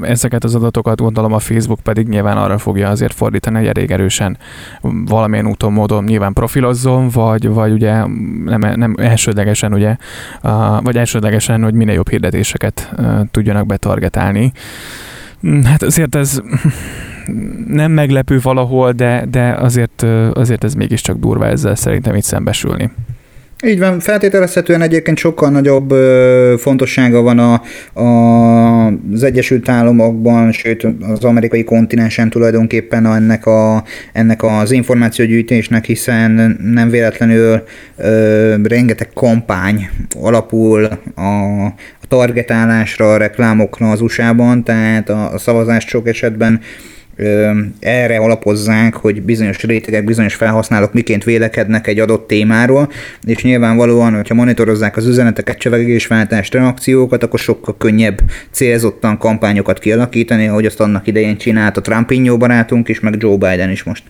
ezeket 0.00 0.44
az 0.44 0.54
adatokat 0.54 1.00
gondolom 1.00 1.32
a 1.32 1.38
Facebook 1.38 1.80
pedig 1.80 2.08
nyilván 2.08 2.36
arra 2.36 2.58
fogja 2.58 2.88
azért 2.88 3.14
fordítani, 3.14 3.56
hogy 3.56 3.66
elég 3.66 3.90
erősen 3.90 4.38
valamilyen 5.06 5.46
úton, 5.46 5.72
módon 5.72 6.04
nyilván 6.04 6.32
profilozzon, 6.32 7.08
vagy, 7.08 7.48
vagy 7.48 7.72
ugye 7.72 7.94
nem, 8.44 8.60
nem 8.76 8.94
elsődlegesen 8.98 9.72
ugye, 9.72 9.96
vagy 10.82 10.96
elsődlegesen, 10.96 11.62
hogy 11.62 11.74
minél 11.74 11.94
jobb 11.94 12.08
hirdetéseket 12.08 12.94
tudjanak 13.30 13.66
betargetálni. 13.66 14.52
Hát 15.64 15.82
azért 15.82 16.14
ez 16.14 16.42
nem 17.68 17.92
meglepő 17.92 18.38
valahol, 18.42 18.92
de, 18.92 19.24
de 19.30 19.54
azért, 19.54 20.06
azért 20.32 20.64
ez 20.64 20.74
mégiscsak 20.74 21.18
durva 21.18 21.46
ezzel 21.46 21.74
szerintem 21.74 22.14
itt 22.14 22.22
szembesülni. 22.22 22.90
Így 23.66 23.78
van, 23.78 24.00
feltételezhetően 24.00 24.82
egyébként 24.82 25.18
sokkal 25.18 25.50
nagyobb 25.50 25.90
ö, 25.90 26.54
fontossága 26.58 27.20
van 27.20 27.38
a, 27.38 27.62
a, 28.00 28.86
az 28.86 29.22
Egyesült 29.22 29.68
Államokban, 29.68 30.52
sőt 30.52 30.86
az 31.00 31.24
amerikai 31.24 31.64
kontinensen 31.64 32.30
tulajdonképpen 32.30 33.06
ennek, 33.06 33.46
a, 33.46 33.84
ennek 34.12 34.42
az 34.42 34.70
információgyűjtésnek, 34.70 35.84
hiszen 35.84 36.58
nem 36.62 36.90
véletlenül 36.90 37.62
ö, 37.96 38.54
rengeteg 38.62 39.08
kampány 39.14 39.88
alapul 40.20 40.88
a, 41.14 41.20
a 42.00 42.06
targetálásra, 42.08 43.12
a 43.12 43.16
reklámokra 43.16 43.90
az 43.90 44.00
USA-ban, 44.00 44.64
tehát 44.64 45.08
a, 45.08 45.32
a 45.32 45.38
szavazás 45.38 45.84
sok 45.84 46.08
esetben 46.08 46.60
erre 47.80 48.16
alapozzák, 48.16 48.94
hogy 48.94 49.22
bizonyos 49.22 49.62
rétegek, 49.62 50.04
bizonyos 50.04 50.34
felhasználók 50.34 50.92
miként 50.92 51.24
vélekednek 51.24 51.86
egy 51.86 51.98
adott 51.98 52.26
témáról, 52.26 52.92
és 53.26 53.42
nyilvánvalóan, 53.42 54.14
hogyha 54.14 54.34
monitorozzák 54.34 54.96
az 54.96 55.06
üzeneteket, 55.06 55.58
csevegésváltást, 55.58 56.52
reakciókat, 56.52 57.22
akkor 57.22 57.38
sokkal 57.38 57.76
könnyebb 57.78 58.20
célzottan 58.50 59.18
kampányokat 59.18 59.78
kialakítani, 59.78 60.48
ahogy 60.48 60.66
azt 60.66 60.80
annak 60.80 61.06
idején 61.06 61.36
csinált 61.36 61.76
a 61.76 61.80
Trump 61.80 62.12
barátunk 62.38 62.88
is, 62.88 63.00
meg 63.00 63.14
Joe 63.18 63.36
Biden 63.36 63.70
is 63.70 63.82
most. 63.82 64.02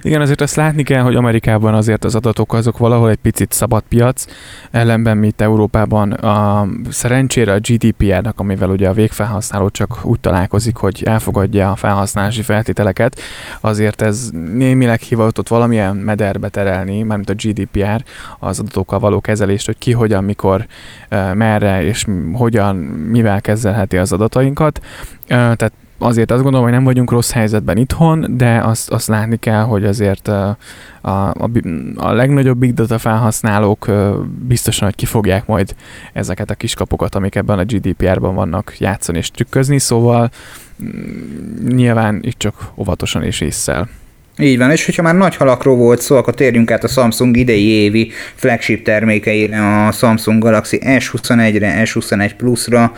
Igen, 0.00 0.20
azért 0.20 0.40
azt 0.40 0.56
látni 0.56 0.82
kell, 0.82 1.02
hogy 1.02 1.14
Amerikában 1.14 1.74
azért 1.74 2.04
az 2.04 2.14
adatok 2.14 2.52
azok 2.52 2.78
valahol 2.78 3.10
egy 3.10 3.16
picit 3.16 3.52
szabad 3.52 3.82
piac, 3.88 4.24
ellenben 4.70 5.16
mi 5.16 5.26
itt 5.26 5.40
Európában 5.40 6.12
a, 6.12 6.68
szerencsére 6.90 7.52
a 7.52 7.58
GDPR-nak, 7.58 8.40
amivel 8.40 8.70
ugye 8.70 8.88
a 8.88 8.92
végfelhasználó 8.92 9.68
csak 9.68 10.04
úgy 10.04 10.20
találkozik, 10.20 10.76
hogy 10.76 11.02
elfogadja 11.04 11.70
a 11.70 11.76
felhasználási 11.76 12.42
feltételeket, 12.42 13.20
azért 13.60 14.02
ez 14.02 14.30
némileg 14.52 15.00
hivatott 15.00 15.48
valamilyen 15.48 15.96
mederbe 15.96 16.48
terelni, 16.48 17.02
mármint 17.02 17.30
a 17.30 17.34
GDPR, 17.34 18.04
az 18.38 18.58
adatokkal 18.58 18.98
való 18.98 19.20
kezelést, 19.20 19.66
hogy 19.66 19.78
ki, 19.78 19.92
hogyan, 19.92 20.24
mikor, 20.24 20.66
merre 21.34 21.84
és 21.84 22.06
hogyan, 22.32 22.76
mivel 23.10 23.40
kezelheti 23.40 23.96
az 23.96 24.12
adatainkat. 24.12 24.80
Tehát 25.26 25.72
azért 25.98 26.30
azt 26.30 26.42
gondolom, 26.42 26.66
hogy 26.66 26.74
nem 26.74 26.84
vagyunk 26.84 27.10
rossz 27.10 27.30
helyzetben 27.30 27.76
itthon, 27.76 28.26
de 28.36 28.58
azt, 28.58 28.90
azt 28.90 29.08
látni 29.08 29.36
kell, 29.36 29.62
hogy 29.62 29.84
azért 29.84 30.28
a, 30.28 30.56
a, 31.00 31.10
a 31.96 32.12
legnagyobb 32.12 32.58
big 32.58 32.74
data 32.74 32.98
felhasználók 32.98 33.90
biztosan, 34.46 34.86
hogy 34.86 34.96
ki 34.96 35.06
fogják 35.06 35.46
majd 35.46 35.74
ezeket 36.12 36.50
a 36.50 36.54
kiskapokat, 36.54 37.14
amik 37.14 37.34
ebben 37.34 37.58
a 37.58 37.64
GDPR-ban 37.64 38.34
vannak 38.34 38.74
játszani 38.78 39.18
és 39.18 39.30
trükközni, 39.30 39.78
szóval 39.78 40.30
mm, 40.82 41.66
nyilván 41.68 42.18
itt 42.22 42.38
csak 42.38 42.70
óvatosan 42.76 43.22
és 43.22 43.40
észszel. 43.40 43.88
Így 44.38 44.58
van, 44.58 44.70
és 44.70 44.84
hogyha 44.84 45.02
már 45.02 45.14
nagy 45.14 45.36
halakról 45.36 45.76
volt 45.76 46.00
szó, 46.00 46.16
akkor 46.16 46.34
térjünk 46.34 46.70
át 46.70 46.84
a 46.84 46.88
Samsung 46.88 47.36
idei 47.36 47.66
évi 47.66 48.10
flagship 48.34 48.84
termékeire, 48.84 49.86
a 49.86 49.92
Samsung 49.92 50.42
Galaxy 50.42 50.78
S21-re, 50.82 51.82
S21 51.84 52.30
Plus-ra. 52.36 52.92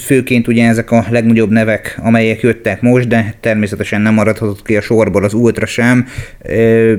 Főként 0.00 0.48
ugye 0.48 0.66
ezek 0.68 0.90
a 0.90 1.04
legnagyobb 1.10 1.50
nevek, 1.50 1.98
amelyek 2.02 2.40
jöttek 2.40 2.80
most, 2.80 3.08
de 3.08 3.34
természetesen 3.40 4.00
nem 4.00 4.14
maradhatott 4.14 4.62
ki 4.62 4.76
a 4.76 4.80
sorból 4.80 5.24
az 5.24 5.34
Ultra 5.34 5.66
sem. 5.66 6.06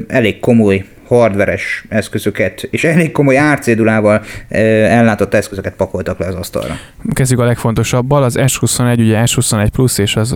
Elég 0.08 0.40
komoly 0.40 0.84
hardveres 1.08 1.86
eszközöket, 1.90 2.68
és 2.70 2.84
elég 2.84 3.12
komoly 3.12 3.38
árcédulával 3.38 4.24
ellátott 4.50 5.34
eszközöket 5.34 5.76
pakoltak 5.76 6.20
le 6.20 6.28
az 6.28 6.36
asztalra. 6.36 6.74
Kezdjük 7.14 7.40
a 7.40 7.44
legfontosabbal, 7.44 8.24
az 8.24 8.36
S21, 8.40 8.98
ugye 8.98 9.22
S21 9.26 9.68
Plus 9.72 9.98
és 9.98 10.16
az 10.16 10.36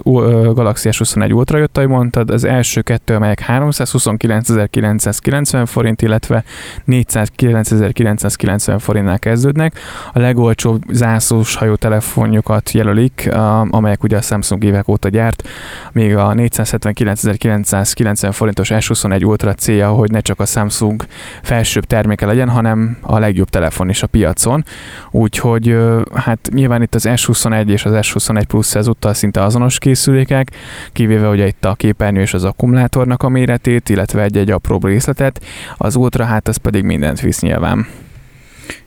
Galaxy 0.54 0.90
S21 0.92 1.34
Ultra 1.34 1.58
jött, 1.58 1.78
ahogy 1.78 1.90
mondtad, 1.90 2.30
az 2.30 2.44
első 2.44 2.82
kettő, 2.82 3.16
amelyek 3.16 3.46
329.990 3.48 5.64
forint, 5.66 6.02
illetve 6.02 6.44
409.990 6.88 8.78
forintnál 8.80 9.20
kezdődnek. 9.20 9.80
A 10.14 10.20
legolcsóbb 10.20 10.82
zászlós 10.92 11.56
hajó 11.56 11.76
telefonjukat 11.76 12.72
jelölik, 12.72 13.30
amelyek 13.70 14.04
ugye 14.04 14.18
a 14.18 14.22
Samsung 14.22 14.64
évek 14.64 14.88
óta 14.88 15.10
gyárt, 15.10 15.48
még 15.92 16.16
a 16.16 16.34
479.990 16.34 18.30
forintos 18.32 18.70
S21 18.72 19.26
Ultra 19.26 19.54
célja, 19.54 19.90
hogy 19.90 20.12
ne 20.12 20.20
csak 20.20 20.40
a 20.40 20.46
Samsung 20.60 21.06
felsőbb 21.44 21.84
terméke 21.84 22.26
legyen, 22.26 22.50
hanem 22.50 22.98
a 23.02 23.20
legjobb 23.20 23.50
telefon 23.50 23.90
is 23.90 24.04
a 24.04 24.08
piacon. 24.08 24.66
Úgyhogy 25.12 25.78
hát 26.16 26.50
nyilván 26.54 26.82
itt 26.82 26.96
az 26.96 27.06
S21 27.08 27.68
és 27.68 27.86
az 27.86 27.94
S21 27.96 28.44
Plus 28.48 28.76
ezúttal 28.76 29.14
szinte 29.14 29.44
azonos 29.44 29.78
készülékek, 29.78 30.52
kivéve 30.94 31.30
ugye 31.30 31.48
itt 31.48 31.66
a 31.66 31.76
képernyő 31.76 32.22
és 32.22 32.34
az 32.34 32.44
akkumulátornak 32.44 33.24
a 33.24 33.30
méretét, 33.30 33.90
illetve 33.90 34.24
egy-egy 34.24 34.52
apró 34.52 34.80
részletet. 34.84 35.42
Az 35.78 35.96
Ultra 35.96 36.24
hát 36.24 36.48
ez 36.48 36.58
pedig 36.58 36.84
mindent 36.84 37.22
visz 37.22 37.42
nyilván. 37.42 37.88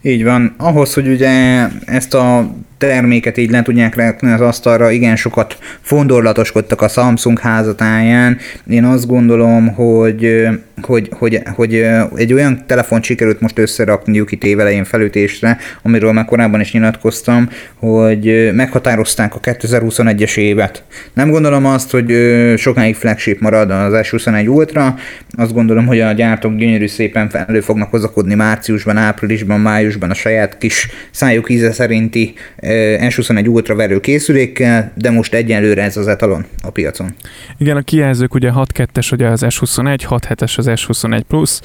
Így 0.01 0.23
van. 0.23 0.55
Ahhoz, 0.57 0.93
hogy 0.93 1.07
ugye 1.07 1.67
ezt 1.85 2.13
a 2.13 2.51
terméket 2.77 3.37
így 3.37 3.49
le 3.49 3.61
tudják 3.61 3.95
rakni 3.95 4.31
az 4.31 4.41
asztalra, 4.41 4.91
igen 4.91 5.15
sokat 5.15 5.57
fondorlatoskodtak 5.81 6.81
a 6.81 6.87
Samsung 6.87 7.39
házatáján. 7.39 8.37
Én 8.69 8.83
azt 8.83 9.07
gondolom, 9.07 9.73
hogy, 9.73 10.47
hogy, 10.85 11.09
hogy, 11.11 11.41
hogy 11.55 11.85
egy 12.15 12.33
olyan 12.33 12.63
telefon 12.67 13.01
sikerült 13.01 13.41
most 13.41 13.59
összerakniuk 13.59 14.31
itt 14.31 14.43
évelején 14.43 14.83
felütésre, 14.83 15.57
amiről 15.81 16.11
már 16.11 16.25
korábban 16.25 16.59
is 16.59 16.71
nyilatkoztam, 16.71 17.49
hogy 17.75 18.51
meghatározták 18.53 19.35
a 19.35 19.39
2021-es 19.39 20.37
évet. 20.37 20.83
Nem 21.13 21.29
gondolom 21.29 21.65
azt, 21.65 21.91
hogy 21.91 22.13
sokáig 22.57 22.95
flagship 22.95 23.39
marad 23.39 23.71
az 23.71 23.93
S21 23.95 24.47
Ultra, 24.47 24.95
azt 25.37 25.53
gondolom, 25.53 25.85
hogy 25.85 25.99
a 25.99 26.11
gyártók 26.11 26.55
gyönyörű 26.55 26.87
szépen 26.87 27.31
elő 27.47 27.61
fognak 27.61 27.89
hozakodni 27.89 28.33
márciusban, 28.35 28.97
áprilisban, 28.97 29.59
májusban 29.59 30.09
a 30.09 30.13
saját 30.13 30.57
kis 30.57 30.89
szájuk 31.11 31.49
íze 31.49 31.71
szerinti 31.71 32.33
S21 32.61 33.47
Ultra 33.47 33.75
verő 33.75 33.99
készülékkel, 33.99 34.91
de 34.95 35.11
most 35.11 35.33
egyenlőre 35.33 35.81
ez 35.81 35.97
az 35.97 36.07
etalon 36.07 36.45
a 36.61 36.69
piacon. 36.69 37.15
Igen, 37.57 37.77
a 37.77 37.81
kijelzők 37.81 38.33
ugye 38.33 38.49
6.2-es 38.55 39.13
ugye 39.13 39.27
az 39.27 39.45
S21, 39.47 39.99
6.7-es 40.09 40.57
az 40.57 40.71
S21 40.75 41.21
Plus, 41.27 41.59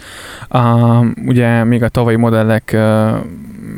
uh, 0.50 1.06
ugye 1.26 1.64
még 1.64 1.82
a 1.82 1.88
tavalyi 1.88 2.16
modellek 2.16 2.70
uh, 2.74 3.16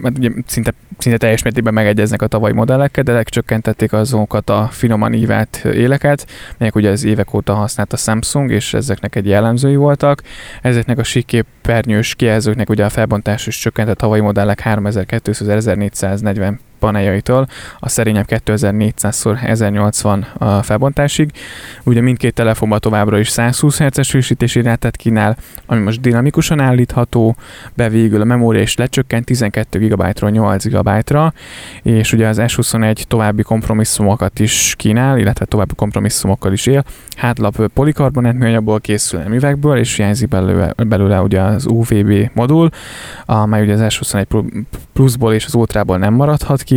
mert 0.02 0.18
ugye 0.18 0.30
szinte, 0.46 0.74
szinte 0.98 1.18
teljes 1.18 1.42
mértékben 1.42 1.74
megegyeznek 1.74 2.22
a 2.22 2.26
tavalyi 2.26 2.52
modellekkel, 2.52 3.04
de 3.04 3.12
legcsökkentették 3.12 3.92
azokat 3.92 4.50
a 4.50 4.68
finoman 4.70 5.12
ívelt 5.12 5.64
éleket, 5.64 6.26
melyek 6.58 6.74
ugye 6.74 6.90
az 6.90 7.04
évek 7.04 7.34
óta 7.34 7.54
használt 7.54 7.92
a 7.92 7.96
Samsung, 7.96 8.50
és 8.50 8.74
ezeknek 8.74 9.16
egy 9.16 9.26
jellemzői 9.26 9.76
voltak. 9.76 10.22
Ezeknek 10.62 10.98
a 10.98 11.02
síképernyős 11.02 12.14
kijelzőknek 12.14 12.70
ugye 12.70 12.84
a 12.84 12.88
felbontás 12.88 13.46
is 13.46 13.58
csökkent 13.58 13.88
a 13.88 13.94
tavalyi 13.94 14.20
modellek 14.20 14.62
3200-1440 14.64 16.54
paneljaitól 16.80 17.46
a 17.78 17.88
szerényebb 17.88 18.26
2400x1080 18.28 20.24
a 20.38 20.62
felbontásig. 20.62 21.30
Ugye 21.84 22.00
mindkét 22.00 22.34
telefonban 22.34 22.80
továbbra 22.80 23.18
is 23.18 23.28
120 23.28 23.78
Hz-es 23.78 24.10
frissítési 24.10 24.62
rátet 24.62 24.96
kínál, 24.96 25.36
ami 25.66 25.80
most 25.80 26.00
dinamikusan 26.00 26.60
állítható, 26.60 27.36
be 27.74 27.88
végül 27.88 28.20
a 28.20 28.24
memória 28.24 28.62
is 28.62 28.76
lecsökkent 28.76 29.24
12 29.24 29.78
GB-ról 29.78 30.30
8 30.30 30.66
GB-ra, 30.66 31.32
és 31.82 32.12
ugye 32.12 32.28
az 32.28 32.38
S21 32.40 33.02
további 33.02 33.42
kompromisszumokat 33.42 34.38
is 34.38 34.74
kínál, 34.76 35.18
illetve 35.18 35.44
további 35.44 35.74
kompromisszumokkal 35.74 36.52
is 36.52 36.66
él. 36.66 36.84
Hátlap 37.16 37.66
polikarbonát 37.74 38.34
műanyagból 38.34 38.80
készül 38.80 39.20
művekből, 39.20 39.78
és 39.78 39.96
hiányzik 39.96 40.28
belőle, 40.28 40.72
belőle 40.86 41.20
ugye 41.20 41.40
az 41.40 41.66
UVB 41.66 42.30
modul, 42.34 42.68
amely 43.26 43.62
ugye 43.62 43.72
az 43.72 43.98
S21 44.00 44.64
pluszból 44.92 45.34
és 45.34 45.46
az 45.46 45.54
Ultrából 45.54 45.98
nem 45.98 46.14
maradhat 46.14 46.62
ki, 46.62 46.69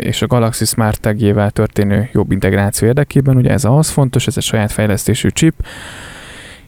és 0.00 0.22
a 0.22 0.26
Galaxy 0.26 0.64
Smart 0.64 1.00
tagjével 1.00 1.50
történő 1.50 2.08
jobb 2.12 2.32
integráció 2.32 2.88
érdekében, 2.88 3.36
ugye 3.36 3.50
ez 3.50 3.64
ahhoz 3.64 3.88
fontos, 3.88 4.26
ez 4.26 4.36
egy 4.36 4.42
saját 4.42 4.72
fejlesztésű 4.72 5.28
chip, 5.28 5.54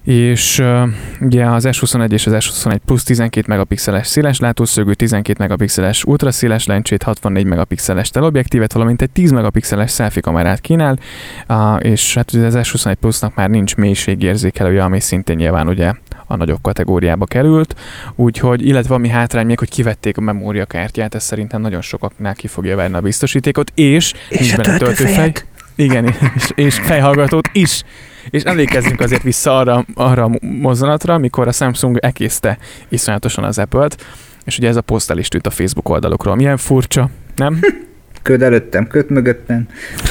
és 0.04 0.58
uh, 0.58 0.88
ugye 1.20 1.44
az 1.44 1.68
S21 1.70 2.10
és 2.10 2.26
az 2.26 2.32
S21 2.38 2.78
Plus 2.84 3.02
12 3.02 3.46
megapixeles 3.48 4.06
széles 4.06 4.38
látószögű, 4.38 4.92
12 4.92 5.38
megapixeles 5.38 6.04
ultraszéles 6.04 6.66
lencsét, 6.66 7.02
64 7.02 7.44
megapixeles 7.44 8.10
telobjektívet, 8.10 8.72
valamint 8.72 9.02
egy 9.02 9.10
10 9.10 9.30
megapixeles 9.30 9.92
selfie 9.92 10.22
kamerát 10.22 10.60
kínál, 10.60 10.98
uh, 11.48 11.84
és 11.84 12.14
hát 12.14 12.32
ugye 12.32 12.46
az 12.46 12.54
S21 12.58 12.94
Plusnak 13.00 13.34
már 13.34 13.50
nincs 13.50 13.76
mélységérzékelője, 13.76 14.84
ami 14.84 15.00
szintén 15.00 15.36
nyilván 15.36 15.68
ugye 15.68 15.92
a 16.26 16.36
nagyobb 16.36 16.62
kategóriába 16.62 17.24
került, 17.24 17.74
úgyhogy, 18.14 18.66
illetve 18.66 18.94
ami 18.94 19.08
hátrány 19.08 19.46
még, 19.46 19.58
hogy 19.58 19.70
kivették 19.70 20.16
a 20.16 20.20
memóriakártyát, 20.20 21.14
ez 21.14 21.22
szerintem 21.22 21.60
nagyon 21.60 21.80
sokaknál 21.80 22.34
ki 22.34 22.46
fogja 22.46 22.76
venni 22.76 22.94
a 22.94 23.00
biztosítékot, 23.00 23.72
és, 23.74 24.12
és 24.28 24.38
nincs 24.38 24.56
benne 24.56 24.78
töltőfej. 24.78 25.32
Igen, 25.74 26.04
és, 26.36 26.50
és 26.54 26.74
fejhallgatót 26.74 27.48
is. 27.52 27.82
És 28.30 28.42
emlékezzünk 28.42 29.00
azért 29.00 29.22
vissza 29.22 29.58
arra, 29.58 29.84
arra 29.94 30.24
a 30.24 30.30
mozzanatra, 30.40 31.14
amikor 31.14 31.48
a 31.48 31.52
Samsung 31.52 31.98
ekészte 32.00 32.58
iszonyatosan 32.88 33.44
az 33.44 33.58
Apple-t, 33.58 34.04
és 34.44 34.58
ugye 34.58 34.68
ez 34.68 34.76
a 34.76 34.80
posztel 34.80 35.18
is 35.18 35.28
tűnt 35.28 35.46
a 35.46 35.50
Facebook 35.50 35.88
oldalukról. 35.88 36.34
Milyen 36.34 36.56
furcsa, 36.56 37.10
nem? 37.36 37.58
köd 38.22 38.42
előttem, 38.42 38.86
köd 38.86 39.10
mögöttem. 39.10 39.66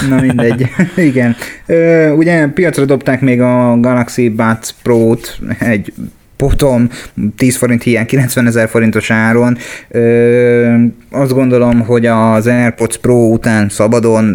Na 0.10 0.22
mindegy. 0.22 0.68
Igen. 0.96 1.36
Ö, 1.66 2.10
ugye 2.10 2.48
piacra 2.48 2.86
dobták 2.86 3.22
még 3.22 3.42
a 3.42 3.80
Galaxy 3.80 4.30
Buds 4.30 4.76
Pro-t 4.82 5.40
egy 5.60 5.94
potom, 6.42 6.90
10 7.38 7.56
forint 7.56 7.84
hiány, 7.84 8.06
90 8.06 8.48
ezer 8.48 8.70
forintos 8.70 9.12
áron. 9.12 9.58
Ö, 9.90 10.76
azt 11.12 11.34
gondolom, 11.34 11.80
hogy 11.80 12.06
az 12.06 12.48
AirPods 12.48 12.98
Pro 12.98 13.14
után 13.14 13.70
szabadon, 13.70 14.26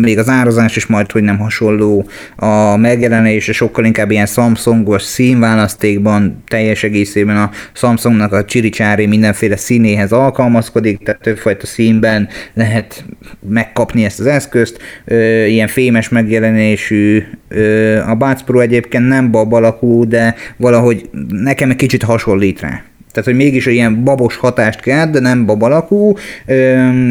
még 0.00 0.18
az 0.18 0.28
árazás 0.28 0.76
is 0.76 0.86
majd, 0.86 1.12
hogy 1.12 1.22
nem 1.22 1.38
hasonló, 1.38 2.06
a 2.36 2.76
megjelenése 2.76 3.52
sokkal 3.52 3.84
inkább 3.84 4.10
ilyen 4.10 4.26
Samsungos 4.26 5.02
színválasztékban, 5.02 6.42
teljes 6.48 6.82
egészében 6.82 7.36
a 7.36 7.50
Samsungnak 7.72 8.32
a 8.32 8.44
csiricsári 8.44 9.06
mindenféle 9.06 9.56
színéhez 9.56 10.12
alkalmazkodik, 10.12 10.98
tehát 10.98 11.20
többfajta 11.20 11.66
színben 11.66 12.28
lehet 12.54 13.04
megkapni 13.48 14.04
ezt 14.04 14.20
az 14.20 14.26
eszközt, 14.26 14.78
ö, 15.04 15.44
ilyen 15.44 15.68
fémes 15.68 16.08
megjelenésű, 16.08 17.22
ö, 17.48 17.98
a 18.06 18.14
Buds 18.14 18.42
Pro 18.42 18.60
egyébként 18.60 19.08
nem 19.08 19.30
bab 19.30 19.52
alakú, 19.52 20.08
de 20.08 20.34
valahogy 20.56 21.08
ne 21.28 21.53
nekem 21.54 21.70
egy 21.70 21.76
kicsit 21.76 22.02
hasonlít 22.02 22.60
rá. 22.60 22.82
Tehát, 23.12 23.28
hogy 23.28 23.36
mégis 23.36 23.66
ilyen 23.66 24.04
babos 24.04 24.36
hatást 24.36 24.80
kell, 24.80 25.06
de 25.06 25.20
nem 25.20 25.46
babalakú, 25.46 26.16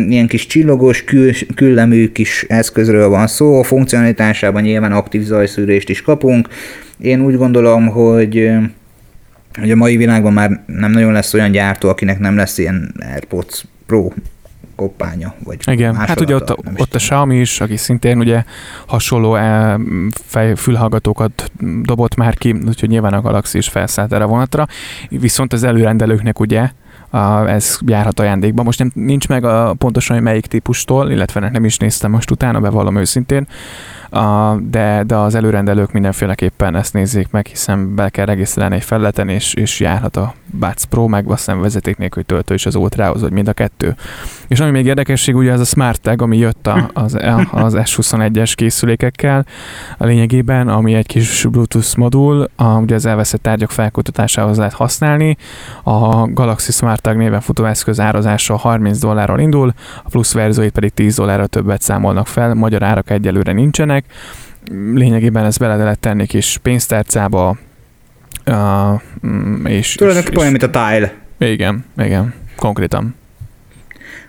ilyen 0.08 0.28
kis 0.28 0.46
csillogos, 0.46 1.04
kül, 1.04 1.32
küllemű 1.56 2.12
kis 2.12 2.46
eszközről 2.48 3.10
van 3.10 3.28
szó, 3.28 3.60
a 3.60 3.64
funkcionalitásában 3.64 4.62
nyilván 4.62 4.92
aktív 4.92 5.22
zajszűrést 5.22 5.90
is 5.90 6.02
kapunk. 6.02 6.48
Én 7.00 7.22
úgy 7.22 7.38
gondolom, 7.38 7.88
hogy 7.88 8.52
hogy 9.60 9.72
a 9.72 9.76
mai 9.76 9.98
világban 9.98 10.34
már 10.34 10.64
nem 10.66 10.92
nagyon 10.92 11.12
lesz 11.12 11.34
olyan 11.34 11.52
gyártó, 11.52 11.90
akinek 11.90 12.20
nem 12.20 12.36
lesz 12.36 12.58
ilyen 12.58 12.94
AirPods 13.14 13.66
Pro 13.86 14.08
koppánya. 14.76 15.34
Vagy 15.44 15.60
Igen, 15.66 15.96
hát 15.96 16.20
ugye 16.20 16.36
ott, 16.36 16.58
ott 16.78 16.94
a 16.94 16.98
Xiaomi 16.98 17.40
is, 17.40 17.62
aki 17.62 17.78
szintén 17.78 18.18
ugye 18.18 18.44
hasonló 18.88 19.36
e, 19.36 19.80
fej, 20.26 20.56
fülhallgatókat 20.56 21.52
dobott 21.82 22.16
már 22.16 22.38
ki, 22.38 22.52
úgyhogy 22.68 22.90
nyilván 22.90 23.14
a 23.14 23.22
Galaxy 23.22 23.58
is 23.58 23.68
felszállt 23.68 24.14
erre 24.14 24.26
vonatra, 24.26 24.68
viszont 25.10 25.54
az 25.54 25.64
előrendelőknek 25.64 26.40
ugye 26.40 26.70
a, 27.10 27.48
ez 27.50 27.78
járhat 27.86 28.20
ajándékba. 28.20 28.64
Most 28.64 28.80
nem, 28.80 28.92
nincs 28.94 29.28
meg 29.28 29.44
a, 29.44 29.74
pontosan, 29.74 30.16
hogy 30.16 30.26
melyik 30.26 30.46
típustól, 30.46 31.12
illetve 31.12 31.50
nem 31.50 31.66
is 31.66 31.78
néztem 31.78 32.12
most 32.12 32.32
utána, 32.32 32.60
bevallom 32.60 32.98
őszintén, 32.98 33.48
de, 34.70 35.04
de 35.04 35.16
az 35.16 35.36
előrendelők 35.36 35.92
mindenféleképpen 35.92 36.76
ezt 36.76 36.94
nézzék 36.94 37.32
meg, 37.32 37.46
hiszen 37.46 37.96
be 37.96 38.10
kell 38.10 38.26
regisztrálni 38.26 38.76
egy 38.76 38.84
felületen, 38.84 39.30
és, 39.30 39.54
és 39.54 39.80
járhat 39.80 40.18
a 40.18 40.34
Buds 40.46 40.86
Pro, 40.86 41.08
meg 41.08 41.28
azt 41.28 41.46
hiszem 41.46 41.62
vezeték 41.62 41.98
nélkül 41.98 42.24
töltő 42.24 42.54
is 42.54 42.66
az 42.66 42.76
Ultrahoz, 42.76 43.22
vagy 43.22 43.32
mind 43.32 43.48
a 43.48 43.54
kettő. 43.54 43.96
És 44.48 44.60
ami 44.60 44.72
még 44.72 44.86
érdekesség, 44.86 45.36
ugye 45.36 45.52
ez 45.52 45.60
a 45.60 45.66
Smart 45.66 46.02
Tag, 46.02 46.22
ami 46.22 46.38
jött 46.38 46.68
a, 46.68 46.90
az, 46.94 47.18
az 47.52 47.74
S21-es 47.78 48.54
készülékekkel 48.56 49.46
a 49.98 50.06
lényegében, 50.06 50.68
ami 50.68 50.94
egy 50.94 51.06
kis 51.08 51.46
Bluetooth 51.52 51.98
modul, 51.98 52.50
a, 52.56 52.66
ugye 52.66 52.96
az 52.96 53.06
elveszett 53.06 53.42
tárgyak 53.42 53.72
felkutatásához 53.72 54.58
lehet 54.58 54.74
használni. 54.74 55.38
A 55.84 56.28
Galaxy 56.28 56.72
Smart 56.72 57.02
Tag 57.02 57.18
néven 57.18 57.42
futó 57.42 57.66
eszköz 57.66 58.00
árazása 58.00 58.58
30 58.58 59.00
dollárral 59.00 59.40
indul, 59.40 59.74
a 60.04 60.10
plusz 60.10 60.34
verzióit 60.34 60.72
pedig 60.72 60.94
10 60.94 61.16
dollárra 61.16 61.48
többet 61.48 61.82
számolnak 61.82 62.28
fel, 62.28 62.54
magyar 62.54 62.84
árak 62.84 63.10
egyelőre 63.10 63.52
nincsenek. 63.52 64.03
Lényegében 64.94 65.46
ezt 65.46 65.60
bele 65.60 65.76
lehet 65.76 66.00
tenni 66.00 66.26
kis 66.26 66.60
pénztárcába, 66.62 67.58
Uh, 68.46 69.02
és, 69.70 69.96
Tulajdonképpen 69.96 70.38
olyan, 70.38 70.52
mint 70.52 70.64
a 70.64 70.70
Tile. 70.70 71.14
Igen, 71.38 71.86
igen, 71.98 72.34
konkrétan. 72.56 73.16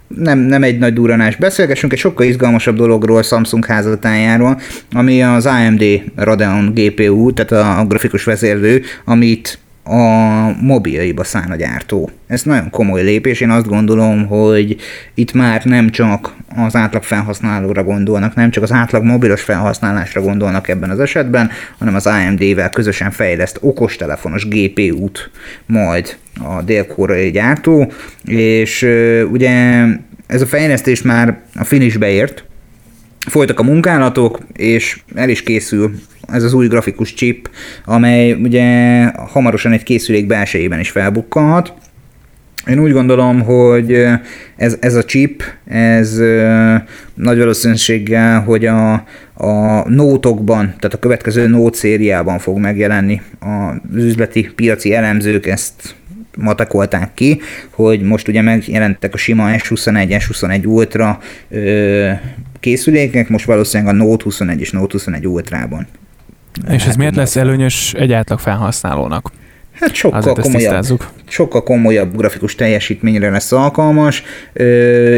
Nem, 0.09 0.39
nem 0.39 0.63
egy 0.63 0.79
nagy 0.79 0.93
duranás. 0.93 1.37
Beszélgessünk 1.37 1.93
egy 1.93 1.99
sokkal 1.99 2.27
izgalmasabb 2.27 2.77
dologról, 2.77 3.23
Samsung 3.23 3.65
házatájáról, 3.65 4.61
ami 4.93 5.23
az 5.23 5.47
AMD 5.47 5.85
Radeon 6.17 6.73
GPU, 6.75 7.33
tehát 7.33 7.53
a, 7.53 7.79
a 7.79 7.87
grafikus 7.87 8.25
vezérlő, 8.25 8.83
amit 9.05 9.59
a 9.85 10.51
mobiljaiba 10.61 11.25
szán 11.25 11.51
a 11.51 11.57
gyártó. 11.57 12.11
Ez 12.27 12.43
nagyon 12.43 12.71
komoly 12.71 13.03
lépés, 13.03 13.41
én 13.41 13.51
azt 13.51 13.67
gondolom, 13.67 14.27
hogy 14.27 14.77
itt 15.15 15.33
már 15.33 15.65
nem 15.65 15.91
csak 15.91 16.35
az 16.57 16.77
átlag 16.77 17.03
felhasználóra 17.03 17.85
gondolnak, 17.85 18.35
nem 18.35 18.51
csak 18.51 18.63
az 18.63 18.73
átlag 18.73 19.03
mobilos 19.03 19.43
felhasználásra 19.43 20.21
gondolnak 20.21 20.69
ebben 20.69 20.91
az 20.91 21.01
esetben, 21.01 21.51
hanem 21.79 21.95
az 21.95 22.07
AMD-vel 22.07 22.71
közösen 22.71 23.11
fejleszt 23.11 23.59
okostelefonos 23.61 24.49
GPU-t 24.49 25.31
majd 25.67 26.17
a 26.41 26.63
dél-koreai 26.63 27.31
gyártó, 27.31 27.93
és 28.25 28.83
ugye 29.31 29.85
ez 30.27 30.43
a 30.43 30.47
fejlesztés 30.47 31.03
már 31.03 31.39
a 31.55 31.65
finishbe 31.65 32.09
ért, 32.09 32.45
folytak 33.27 33.61
a 33.61 33.63
munkálatok, 33.63 34.39
és 34.53 35.03
el 35.15 35.29
is 35.29 35.43
készül 35.43 35.95
ez 36.33 36.43
az 36.43 36.53
új 36.53 36.67
grafikus 36.67 37.15
chip, 37.15 37.51
amely 37.85 38.33
ugye 38.33 39.05
hamarosan 39.05 39.73
egy 39.73 39.83
készülék 39.83 40.27
belsejében 40.27 40.81
is 40.81 40.91
felbukkanhat. 40.91 41.73
Én 42.69 42.79
úgy 42.79 42.93
gondolom, 42.93 43.43
hogy 43.43 44.07
ez, 44.57 44.77
ez 44.81 44.95
a 44.95 45.05
chip, 45.05 45.43
ez 45.67 46.19
nagy 47.15 47.39
valószínűséggel, 47.39 48.41
hogy 48.41 48.67
a, 48.67 48.93
a 49.35 49.89
nótokban, 49.89 50.67
tehát 50.67 50.95
a 50.95 50.99
következő 50.99 51.47
nót 51.47 51.75
szériában 51.75 52.39
fog 52.39 52.59
megjelenni. 52.59 53.23
Az 53.39 54.03
üzleti 54.03 54.51
piaci 54.55 54.95
elemzők 54.95 55.47
ezt 55.47 55.95
matekolták 56.37 57.15
ki, 57.15 57.41
hogy 57.71 58.01
most 58.01 58.29
ugye 58.29 58.43
megjelentek 58.43 59.15
a 59.15 59.17
sima 59.17 59.51
S21, 59.51 60.23
S21 60.29 60.67
Ultra 60.67 61.19
ö, 61.51 62.11
készülékek, 62.65 63.29
most 63.29 63.45
valószínűleg 63.45 63.95
a 63.95 63.97
Note 63.97 64.25
21 64.25 64.61
és 64.61 64.71
Note 64.71 64.93
21 64.93 65.27
Ultrában. 65.27 65.87
És 66.71 66.87
ez 66.87 66.97
miért 66.97 67.17
lesz 67.17 67.37
előnyös 67.37 67.95
egy 67.99 68.13
átlag 68.13 68.39
felhasználónak? 68.39 69.33
Hát 69.73 69.95
sokkal 69.95 70.35
komolyabb, 70.35 71.03
sokkal 71.29 71.63
komolyabb 71.63 72.17
grafikus 72.17 72.55
teljesítményre 72.55 73.31
lesz 73.31 73.53
alkalmas. 73.53 74.23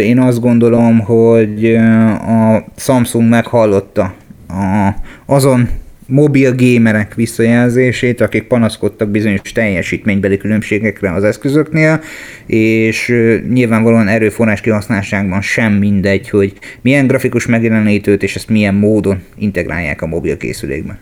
Én 0.02 0.18
azt 0.18 0.40
gondolom, 0.40 0.98
hogy 0.98 1.74
a 1.74 2.64
Samsung 2.76 3.28
meghallotta 3.28 4.14
a, 4.48 4.94
azon 5.26 5.68
mobil 6.06 6.54
gémerek 6.54 7.14
visszajelzését, 7.14 8.20
akik 8.20 8.42
panaszkodtak 8.42 9.08
bizonyos 9.08 9.52
teljesítménybeli 9.52 10.36
különbségekre 10.36 11.12
az 11.12 11.24
eszközöknél, 11.24 12.00
és 12.46 13.14
nyilvánvalóan 13.48 14.08
erőforrás 14.08 14.60
kihasználásában 14.60 15.40
sem 15.40 15.72
mindegy, 15.72 16.30
hogy 16.30 16.52
milyen 16.80 17.06
grafikus 17.06 17.46
megjelenítőt 17.46 18.22
és 18.22 18.36
ezt 18.36 18.48
milyen 18.48 18.74
módon 18.74 19.22
integrálják 19.38 20.02
a 20.02 20.06
mobil 20.06 20.36
készülékbe. 20.36 20.98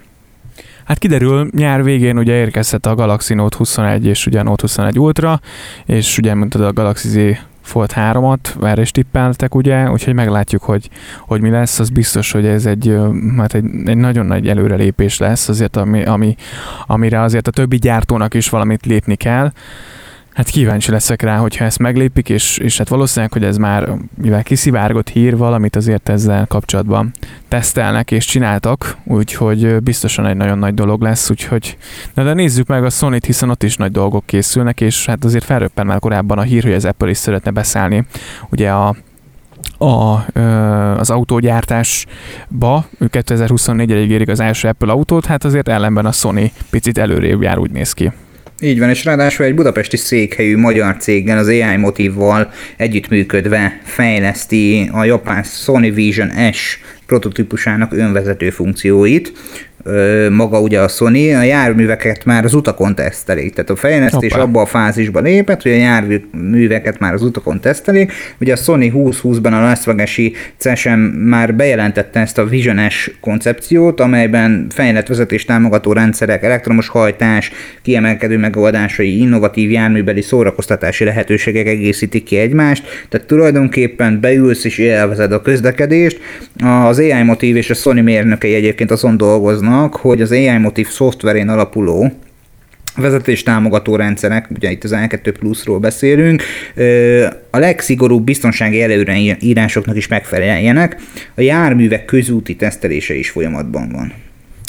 Hát 0.85 0.99
kiderül, 0.99 1.49
nyár 1.57 1.85
végén 1.85 2.19
ugye 2.19 2.35
érkezett 2.35 2.87
a 2.87 2.95
Galaxy 2.95 3.35
Note 3.35 3.57
21 3.57 4.07
és 4.07 4.27
ugye 4.27 4.38
a 4.38 4.43
Note 4.43 4.62
21 4.62 4.99
Ultra, 4.99 5.40
és 5.87 6.19
ugye 6.19 6.35
mondtad 6.35 6.61
a 6.61 6.73
Galaxy 6.73 7.09
Z 7.09 7.38
Fold 7.64 7.92
3-at, 7.94 8.62
erre 8.62 8.81
is 8.81 8.90
tippeltek, 8.90 9.55
ugye, 9.55 9.90
úgyhogy 9.90 10.14
meglátjuk, 10.14 10.62
hogy, 10.62 10.90
hogy 11.20 11.40
mi 11.40 11.50
lesz, 11.50 11.79
az 11.79 11.90
biztos, 11.90 12.33
hogy 12.33 12.46
ez 12.46 12.66
egy, 12.66 12.96
hát 13.37 13.55
egy, 13.55 13.64
egy 13.85 13.96
nagyon 13.96 14.27
nagy 14.27 14.48
előrelépés 14.48 15.18
lesz, 15.18 15.48
azért, 15.48 15.77
ami, 15.77 16.05
ami, 16.05 16.37
amire 16.87 17.20
azért 17.20 17.48
a 17.48 17.50
többi 17.50 17.77
gyártónak 17.77 18.35
is 18.35 18.48
valamit 18.48 18.87
lépni 18.87 19.16
kell. 19.16 19.53
Hát 20.35 20.49
kíváncsi 20.49 20.90
leszek 20.90 21.23
rá, 21.23 21.37
hogyha 21.37 21.64
ezt 21.64 21.79
meglépik, 21.79 22.29
és, 22.29 22.59
és 22.59 22.79
hát 22.79 22.88
valószínűleg, 22.88 23.33
hogy 23.33 23.44
ez 23.44 23.57
már, 23.57 23.88
mivel 24.16 24.42
kiszivárgott 24.42 25.09
hír, 25.09 25.37
valamit 25.37 25.77
azért 25.77 26.09
ezzel 26.09 26.47
kapcsolatban 26.47 27.12
tesztelnek 27.49 28.11
és 28.11 28.25
csináltak, 28.25 28.97
úgyhogy 29.05 29.83
biztosan 29.83 30.27
egy 30.27 30.37
nagyon 30.37 30.59
nagy 30.59 30.75
dolog 30.75 31.03
lesz, 31.03 31.31
úgyhogy 31.31 31.77
na 32.14 32.25
de 32.25 32.33
nézzük 32.33 32.66
meg 32.66 32.85
a 32.85 32.90
sony 32.90 33.18
hiszen 33.27 33.51
ott 33.51 33.62
is 33.62 33.77
nagy 33.77 33.90
dolgok 33.90 34.27
készülnek, 34.27 34.81
és 34.81 35.07
hát 35.07 35.25
azért 35.25 35.44
felröppen 35.44 35.87
már 35.87 35.99
korábban 35.99 36.38
a 36.38 36.42
hír, 36.42 36.62
hogy 36.62 36.73
az 36.73 36.85
Apple 36.85 37.11
is 37.11 37.18
szeretne 37.18 37.51
beszállni 37.51 38.07
ugye 38.51 38.70
a 38.70 38.94
a, 39.79 40.25
az 40.99 41.11
autógyártásba, 41.11 42.85
2024-ig 43.01 44.09
érik 44.09 44.29
az 44.29 44.40
első 44.40 44.68
Apple 44.68 44.92
autót, 44.92 45.27
hát 45.27 45.44
azért 45.44 45.68
ellenben 45.68 46.07
a 46.07 46.12
Sony 46.12 46.53
picit 46.70 46.99
előrébb 46.99 47.42
jár, 47.42 47.59
úgy 47.59 47.70
néz 47.70 47.92
ki. 47.92 48.12
Így 48.64 48.79
van, 48.79 48.88
és 48.88 49.05
ráadásul 49.05 49.44
egy 49.44 49.55
budapesti 49.55 49.96
székhelyű 49.96 50.57
magyar 50.57 50.96
céggel, 50.96 51.38
az 51.38 51.46
AI 51.46 51.77
Motive-val 51.77 52.53
együttműködve 52.77 53.81
fejleszti 53.83 54.90
a 54.92 55.05
japán 55.05 55.42
Sony 55.42 55.94
Vision 55.94 56.53
S 56.53 56.79
prototípusának 57.07 57.92
önvezető 57.92 58.50
funkcióit, 58.50 59.33
maga 60.31 60.61
ugye 60.61 60.81
a 60.81 60.88
Sony 60.88 61.35
a 61.35 61.42
járműveket 61.42 62.25
már 62.25 62.44
az 62.44 62.55
utakon 62.55 62.94
tesztelik. 62.94 63.55
Tehát 63.55 63.70
a 63.70 63.77
fejlesztés 63.77 64.33
Hoppá. 64.33 64.44
abba 64.44 64.61
a 64.61 64.66
fázisba 64.66 65.20
lépett, 65.20 65.62
hogy 65.62 65.73
a 65.73 65.75
járműveket 65.75 66.99
már 66.99 67.12
az 67.12 67.23
utakon 67.23 67.61
tesztelik. 67.61 68.12
Ugye 68.40 68.53
a 68.53 68.57
Sony 68.57 68.92
2020-ban 68.94 69.53
a 69.53 69.61
Las 69.61 69.85
Vegas-i 69.85 70.33
CESEM 70.57 71.01
már 71.01 71.55
bejelentette 71.55 72.20
ezt 72.20 72.38
a 72.38 72.44
Vision 72.44 72.81
koncepciót, 73.20 74.01
amelyben 74.01 74.66
fejlett 74.70 75.07
vezetés 75.07 75.44
támogató 75.44 75.92
rendszerek, 75.92 76.42
elektromos 76.42 76.88
hajtás, 76.88 77.51
kiemelkedő 77.83 78.38
megoldásai, 78.38 79.18
innovatív 79.18 79.70
járműbeli 79.70 80.23
szórakoztatási 80.23 81.05
lehetőségek 81.05 81.66
egészítik 81.66 82.25
ki 82.25 82.37
egymást. 82.37 83.07
Tehát 83.09 83.27
tulajdonképpen 83.27 84.20
beülsz 84.20 84.64
és 84.64 84.79
élvezed 84.79 85.33
a 85.33 85.42
közlekedést. 85.42 86.20
Az 86.64 86.99
AI 86.99 87.23
Motiv 87.23 87.57
és 87.57 87.70
a 87.70 87.75
Sony 87.75 88.03
mérnökei 88.03 88.55
egyébként 88.55 88.90
azon 88.90 89.16
dolgoznak, 89.16 89.73
annak, 89.74 89.96
hogy 89.96 90.22
az 90.22 90.30
AI 90.30 90.58
Motive 90.58 90.88
szoftverén 90.88 91.48
alapuló 91.48 92.12
vezetés 92.96 93.42
támogató 93.42 93.96
rendszerek, 93.96 94.50
ugye 94.50 94.70
itt 94.70 94.84
az 94.84 94.92
A2 94.94 95.34
Plus-ról 95.38 95.78
beszélünk, 95.78 96.42
a 97.50 97.58
legszigorúbb 97.58 98.24
biztonsági 98.24 98.82
előírásoknak 98.82 99.96
is 99.96 100.08
megfeleljenek. 100.08 100.96
A 101.34 101.40
járművek 101.40 102.04
közúti 102.04 102.56
tesztelése 102.56 103.14
is 103.14 103.30
folyamatban 103.30 103.88
van. 103.92 104.12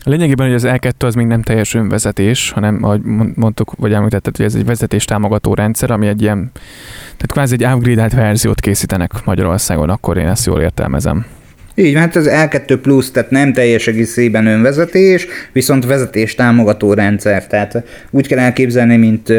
Lényegében, 0.03 0.45
hogy 0.45 0.55
az 0.55 0.65
L2 0.67 0.91
az 0.97 1.15
még 1.15 1.25
nem 1.25 1.41
teljes 1.41 1.73
önvezetés, 1.73 2.51
hanem, 2.51 2.79
ahogy 2.81 3.01
mondtuk, 3.35 3.73
vagy 3.77 3.93
említetted, 3.93 4.35
hogy 4.35 4.45
ez 4.45 4.55
egy 4.55 4.65
vezetés 4.65 5.05
támogató 5.05 5.53
rendszer, 5.53 5.91
ami 5.91 6.07
egy 6.07 6.21
ilyen, 6.21 6.51
tehát 7.03 7.31
kvázi 7.31 7.53
egy 7.53 7.73
upgrade 7.73 8.15
verziót 8.15 8.59
készítenek 8.59 9.11
Magyarországon, 9.23 9.89
akkor 9.89 10.17
én 10.17 10.27
ezt 10.27 10.45
jól 10.45 10.61
értelmezem. 10.61 11.25
Így 11.77 11.95
hát 11.95 12.15
az 12.15 12.29
L2 12.31 12.79
Plus, 12.81 13.11
tehát 13.11 13.29
nem 13.29 13.53
teljes 13.53 13.88
egészében 13.88 14.45
önvezetés, 14.45 15.27
viszont 15.51 15.85
vezetés 15.85 16.35
támogató 16.35 16.93
rendszer. 16.93 17.47
Tehát 17.47 17.83
úgy 18.09 18.27
kell 18.27 18.39
elképzelni, 18.39 18.97
mint, 18.97 19.31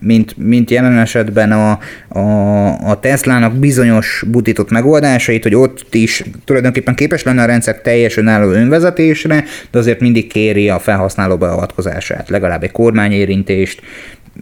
mint, 0.00 0.36
mint 0.36 0.70
jelen 0.70 0.98
esetben 0.98 1.52
a, 1.52 1.78
a, 2.08 2.88
a 2.90 3.00
Tesla-nak 3.00 3.54
bizonyos 3.54 4.24
butított 4.26 4.70
megoldásait, 4.70 5.42
hogy 5.42 5.54
ott 5.54 5.94
is 5.94 6.24
tulajdonképpen 6.44 6.94
képes 6.94 7.22
lenne 7.22 7.42
a 7.42 7.46
rendszer 7.46 7.80
teljesen 7.80 8.28
álló 8.28 8.50
önvezetésre, 8.50 9.44
de 9.70 9.78
azért 9.78 10.00
mindig 10.00 10.26
kéri 10.26 10.68
a 10.68 10.78
felhasználó 10.78 11.36
beavatkozását, 11.36 12.28
legalább 12.28 12.62
egy 12.62 12.72
kormányérintést, 12.72 13.80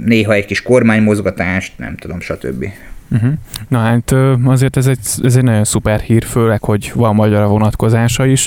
néha 0.05 0.33
egy 0.33 0.47
kis 0.47 0.63
kormánymozgatást, 0.63 1.73
nem 1.77 1.97
tudom, 1.97 2.21
stb. 2.21 2.65
Uh-huh. 3.11 3.33
Na 3.69 3.79
hát 3.79 4.15
azért 4.45 4.77
ez 4.77 4.87
egy, 4.87 4.99
ez 5.23 5.37
egy 5.37 5.43
nagyon 5.43 5.65
szuper 5.65 6.01
hír, 6.01 6.25
főleg, 6.25 6.65
hogy 6.65 6.93
van 6.95 7.15
magyar 7.15 7.49
vonatkozása 7.49 8.27
is. 8.27 8.47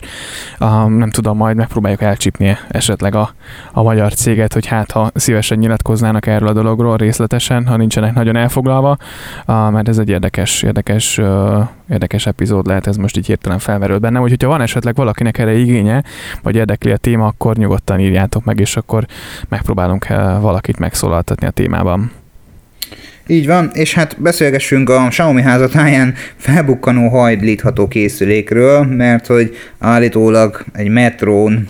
Uh, 0.60 0.90
nem 0.90 1.10
tudom, 1.10 1.38
majd 1.38 1.56
megpróbáljuk 1.56 2.02
elcsípni 2.02 2.58
esetleg 2.70 3.16
a, 3.16 3.34
a 3.72 3.84
magyar 3.84 4.14
céget, 4.14 4.54
hogy 4.54 4.66
hát 4.66 4.92
ha 4.92 5.12
szívesen 5.14 5.58
nyilatkoznának 5.58 6.28
erről 6.28 6.48
a 6.48 6.54
dologról 6.54 6.98
részletesen, 6.98 7.68
ha 7.68 7.78
nincsenek 7.78 8.14
nagyon 8.14 8.36
elfoglalva, 8.36 8.98
uh, 9.48 9.72
mert 9.72 9.88
ez 9.88 9.98
egy 9.98 10.10
érdekes, 10.10 10.64
érdekes, 10.64 11.18
uh, 11.18 11.68
érdekes 11.90 12.26
epizód 12.26 12.66
lehet, 12.66 12.88
ez 12.88 12.98
most 12.98 13.18
így 13.18 13.26
hirtelen 13.26 13.60
felmerült 13.60 14.02
bennem, 14.02 14.22
úgyhogy 14.22 14.44
ha 14.44 14.50
van 14.50 14.62
esetleg 14.62 14.96
valakinek 14.96 15.38
erre 15.38 15.54
igénye, 15.54 16.04
vagy 16.42 16.56
érdekli 16.56 16.92
a 16.92 16.98
téma, 16.98 17.26
akkor 17.26 17.56
nyugodtan 17.56 18.00
írjátok 18.00 18.44
meg, 18.44 18.60
és 18.60 18.78
akkor 18.78 19.06
megpróbálunk 19.50 20.08
valakit 20.40 20.80
megszólaltatni 20.80 21.48
a 21.48 21.52
témában. 21.52 22.12
Így 23.28 23.48
van, 23.48 23.70
és 23.74 23.94
hát 23.94 24.22
beszélgessünk 24.22 24.90
a 24.90 25.08
Xiaomi 25.10 25.42
házatáján 25.42 26.14
felbukkanó 26.36 27.08
hajlítható 27.08 27.88
készülékről, 27.88 28.84
mert 28.84 29.28
hogy 29.28 29.56
állítólag 29.80 30.66
egy 30.74 30.90
metrón 30.90 31.68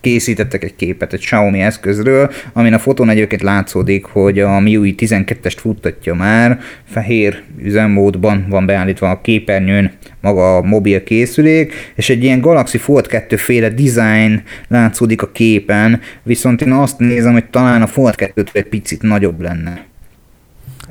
készítettek 0.00 0.64
egy 0.64 0.76
képet 0.76 1.12
egy 1.12 1.20
Xiaomi 1.20 1.60
eszközről, 1.60 2.30
amin 2.52 2.72
a 2.72 2.78
fotón 2.78 3.08
egyébként 3.08 3.42
látszódik, 3.42 4.04
hogy 4.04 4.38
a 4.38 4.60
MIUI 4.60 4.94
12-est 4.98 5.56
futtatja 5.56 6.14
már, 6.14 6.58
fehér 6.84 7.42
üzemmódban 7.62 8.46
van 8.48 8.66
beállítva 8.66 9.10
a 9.10 9.20
képernyőn 9.20 9.92
maga 10.20 10.56
a 10.56 10.62
mobil 10.62 11.02
készülék, 11.02 11.72
és 11.94 12.10
egy 12.10 12.24
ilyen 12.24 12.40
Galaxy 12.40 12.78
Fold 12.78 13.06
2 13.06 13.36
féle 13.36 13.68
design 13.68 14.42
látszódik 14.68 15.22
a 15.22 15.30
képen, 15.32 16.00
viszont 16.22 16.62
én 16.62 16.72
azt 16.72 16.98
nézem, 16.98 17.32
hogy 17.32 17.44
talán 17.44 17.82
a 17.82 17.86
Fold 17.86 18.14
2 18.14 18.44
egy 18.52 18.68
picit 18.68 19.02
nagyobb 19.02 19.40
lenne. 19.40 19.89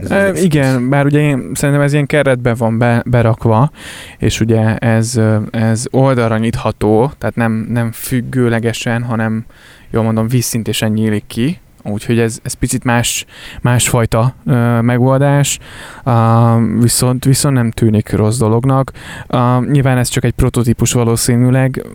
E, 0.09 0.31
igen, 0.41 0.89
bár 0.89 1.05
ugye 1.05 1.19
én 1.19 1.51
szerintem 1.53 1.83
ez 1.83 1.93
ilyen 1.93 2.05
keretben 2.05 2.55
van 2.57 2.77
be, 2.77 3.03
berakva, 3.05 3.71
és 4.17 4.39
ugye 4.39 4.77
ez, 4.77 5.19
ez 5.51 5.85
oldalra 5.89 6.37
nyitható, 6.37 7.11
tehát 7.17 7.35
nem, 7.35 7.67
nem 7.69 7.91
függőlegesen, 7.91 9.03
hanem 9.03 9.45
jól 9.91 10.03
mondom, 10.03 10.27
vízszintésen 10.27 10.91
nyílik 10.91 11.23
ki, 11.27 11.59
úgyhogy 11.83 12.19
ez, 12.19 12.39
ez 12.43 12.53
picit 12.53 12.83
más, 12.83 13.25
másfajta 13.61 14.33
ö, 14.45 14.81
megoldás, 14.81 15.59
uh, 16.05 16.81
viszont, 16.81 17.25
viszont 17.25 17.55
nem 17.55 17.71
tűnik 17.71 18.11
rossz 18.11 18.37
dolognak. 18.37 18.91
Uh, 19.27 19.65
nyilván 19.65 19.97
ez 19.97 20.07
csak 20.07 20.23
egy 20.23 20.31
prototípus 20.31 20.93
valószínűleg, 20.93 21.85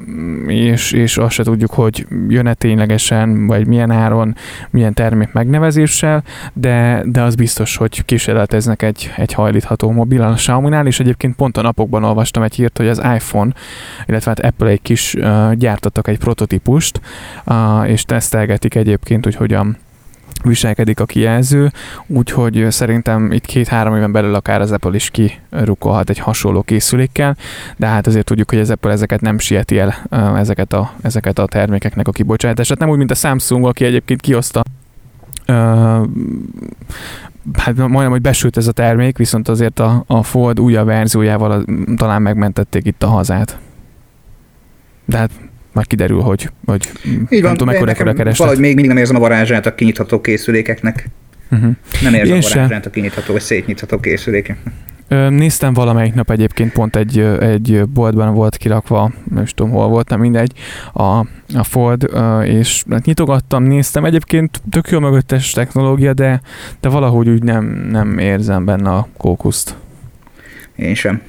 és, 0.46 0.92
és 0.92 1.16
azt 1.16 1.34
se 1.34 1.42
tudjuk, 1.42 1.70
hogy 1.70 2.06
jön-e 2.28 2.54
ténylegesen, 2.54 3.46
vagy 3.46 3.66
milyen 3.66 3.90
áron, 3.90 4.36
milyen 4.70 4.94
termék 4.94 5.32
megnevezéssel, 5.32 6.22
de, 6.52 7.02
de 7.06 7.22
az 7.22 7.34
biztos, 7.34 7.76
hogy 7.76 8.04
kísérleteznek 8.04 8.82
egy, 8.82 9.10
egy 9.16 9.32
hajlítható 9.32 9.90
mobil 9.90 10.22
a 10.22 10.32
Xiaomi-nál, 10.32 10.86
és 10.86 11.00
egyébként 11.00 11.36
pont 11.36 11.56
a 11.56 11.62
napokban 11.62 12.04
olvastam 12.04 12.42
egy 12.42 12.54
hírt, 12.54 12.78
hogy 12.78 12.88
az 12.88 12.98
iPhone, 13.14 13.52
illetve 14.06 14.30
hát 14.36 14.52
Apple 14.52 14.68
egy 14.68 14.82
kis 14.82 15.14
uh, 15.14 15.52
gyártottak 15.52 16.08
egy 16.08 16.18
prototípust, 16.18 17.00
uh, 17.46 17.90
és 17.90 18.04
tesztelgetik 18.04 18.74
egyébként, 18.74 19.24
hogy 19.24 19.34
hogyan 19.34 19.76
viselkedik 20.44 21.00
a 21.00 21.04
kijelző, 21.04 21.70
úgyhogy 22.06 22.66
szerintem 22.68 23.32
itt 23.32 23.44
két-három 23.44 23.96
éven 23.96 24.12
belül 24.12 24.34
akár 24.34 24.60
az 24.60 24.72
Apple 24.72 24.94
is 24.94 25.10
kirukolhat 25.10 26.10
egy 26.10 26.18
hasonló 26.18 26.62
készülékkel, 26.62 27.36
de 27.76 27.86
hát 27.86 28.06
azért 28.06 28.26
tudjuk, 28.26 28.50
hogy 28.50 28.58
az 28.58 28.70
Apple 28.70 28.90
ezeket 28.90 29.20
nem 29.20 29.38
sieti 29.38 29.78
el, 29.78 29.94
ezeket 30.36 30.72
a, 30.72 30.92
ezeket 31.02 31.38
a 31.38 31.46
termékeknek 31.46 32.08
a 32.08 32.12
kibocsátását. 32.12 32.78
Nem 32.78 32.88
úgy, 32.88 32.98
mint 32.98 33.10
a 33.10 33.14
Samsung, 33.14 33.66
aki 33.66 33.84
egyébként 33.84 34.20
kioszta 34.20 34.62
Uh, 35.48 36.08
hát 37.52 37.76
majdnem, 37.76 38.10
hogy 38.10 38.20
besült 38.20 38.56
ez 38.56 38.66
a 38.66 38.72
termék, 38.72 39.16
viszont 39.18 39.48
azért 39.48 39.78
a, 39.78 40.04
a 40.06 40.22
Fold 40.22 40.60
újabb 40.60 40.86
verziójával 40.86 41.64
talán 41.96 42.22
megmentették 42.22 42.86
itt 42.86 43.02
a 43.02 43.06
hazát. 43.06 43.58
De 45.04 45.18
hát 45.18 45.30
majd 45.74 45.86
kiderül, 45.86 46.20
hogy, 46.20 46.50
hogy 46.66 46.88
Így 47.04 47.28
van, 47.28 47.40
nem 47.40 47.56
tudom, 47.56 47.74
mekkora 47.74 48.10
a 48.10 48.14
kereslet. 48.14 48.36
Valahogy 48.36 48.60
még 48.60 48.72
mindig 48.72 48.88
nem 48.88 48.96
érzem 48.96 49.16
a 49.16 49.18
varázsát 49.18 49.66
a 49.66 49.74
kinyitható 49.74 50.20
készülékeknek. 50.20 51.08
Uh-huh. 51.50 51.70
Nem 52.02 52.14
érzem 52.14 52.36
Én 52.36 52.42
a 52.42 52.48
varázsát 52.48 52.86
a 52.86 52.90
kinyitható 52.90 53.32
vagy 53.32 53.42
szétnyitható 53.42 54.00
készülékeknek. 54.00 54.72
Néztem 55.08 55.72
valamelyik 55.72 56.14
nap 56.14 56.30
egyébként 56.30 56.72
pont 56.72 56.96
egy, 56.96 57.18
egy 57.40 57.88
boltban 57.88 58.34
volt 58.34 58.56
kirakva, 58.56 59.12
nem 59.34 59.44
tudom 59.44 59.72
hol 59.72 59.88
volt, 59.88 60.08
nem 60.08 60.20
mindegy, 60.20 60.52
a, 60.92 61.02
a 61.54 61.62
Fold, 61.62 62.10
és 62.42 62.84
hát 62.90 63.04
nyitogattam, 63.04 63.62
néztem, 63.62 64.04
egyébként 64.04 64.60
tök 64.70 64.88
jó 64.88 64.98
mögöttes 64.98 65.50
technológia, 65.50 66.12
de, 66.12 66.40
de 66.80 66.88
valahogy 66.88 67.28
úgy 67.28 67.42
nem, 67.42 67.64
nem 67.90 68.18
érzem 68.18 68.64
benne 68.64 68.90
a 68.90 69.08
kókuszt. 69.16 69.74
Én 70.76 70.94
sem. 70.94 71.22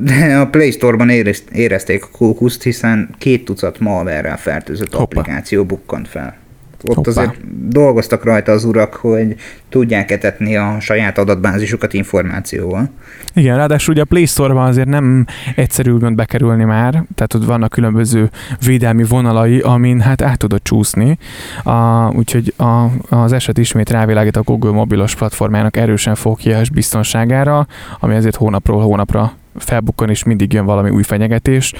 De 0.00 0.36
a 0.40 0.46
Play 0.46 0.70
Store-ban 0.70 1.10
érezték 1.52 2.04
a 2.04 2.08
kókuszt, 2.12 2.62
hiszen 2.62 3.08
két 3.18 3.44
tucat 3.44 3.80
malware 3.80 4.36
fertőzött 4.36 4.94
Hoppa. 4.94 5.02
applikáció 5.02 5.64
bukkant 5.64 6.08
fel. 6.08 6.36
Ott 6.84 6.94
Hoppá. 6.94 7.10
azért 7.10 7.68
dolgoztak 7.68 8.24
rajta 8.24 8.52
az 8.52 8.64
urak, 8.64 8.94
hogy 8.94 9.34
tudják 9.68 10.10
etetni 10.10 10.56
a 10.56 10.76
saját 10.80 11.18
adatbázisukat 11.18 11.92
információval. 11.92 12.90
Igen, 13.34 13.56
ráadásul 13.56 13.92
ugye 13.92 14.02
a 14.02 14.04
Play 14.04 14.26
Store-ban 14.26 14.66
azért 14.66 14.88
nem 14.88 15.26
egyszerű 15.56 15.90
úgymond 15.90 16.16
bekerülni 16.16 16.64
már, 16.64 16.90
tehát 16.90 17.34
ott 17.34 17.44
vannak 17.44 17.70
különböző 17.70 18.30
védelmi 18.66 19.04
vonalai, 19.04 19.58
amin 19.58 20.00
hát 20.00 20.22
át 20.22 20.38
tudod 20.38 20.62
csúszni, 20.62 21.18
a, 21.62 22.08
úgyhogy 22.14 22.54
a, 22.56 22.86
az 23.08 23.32
eset 23.32 23.58
ismét 23.58 23.90
rávilágít 23.90 24.36
a 24.36 24.42
Google 24.42 24.70
mobilos 24.70 25.14
platformjának 25.14 25.76
erősen 25.76 26.14
fókiás 26.14 26.70
biztonságára, 26.70 27.66
ami 28.00 28.14
ezért 28.14 28.36
hónapról 28.36 28.82
hónapra 28.82 29.32
felbukkan, 29.58 30.10
és 30.10 30.24
mindig 30.24 30.52
jön 30.52 30.64
valami 30.64 30.90
új 30.90 31.02
fenyegetés. 31.02 31.72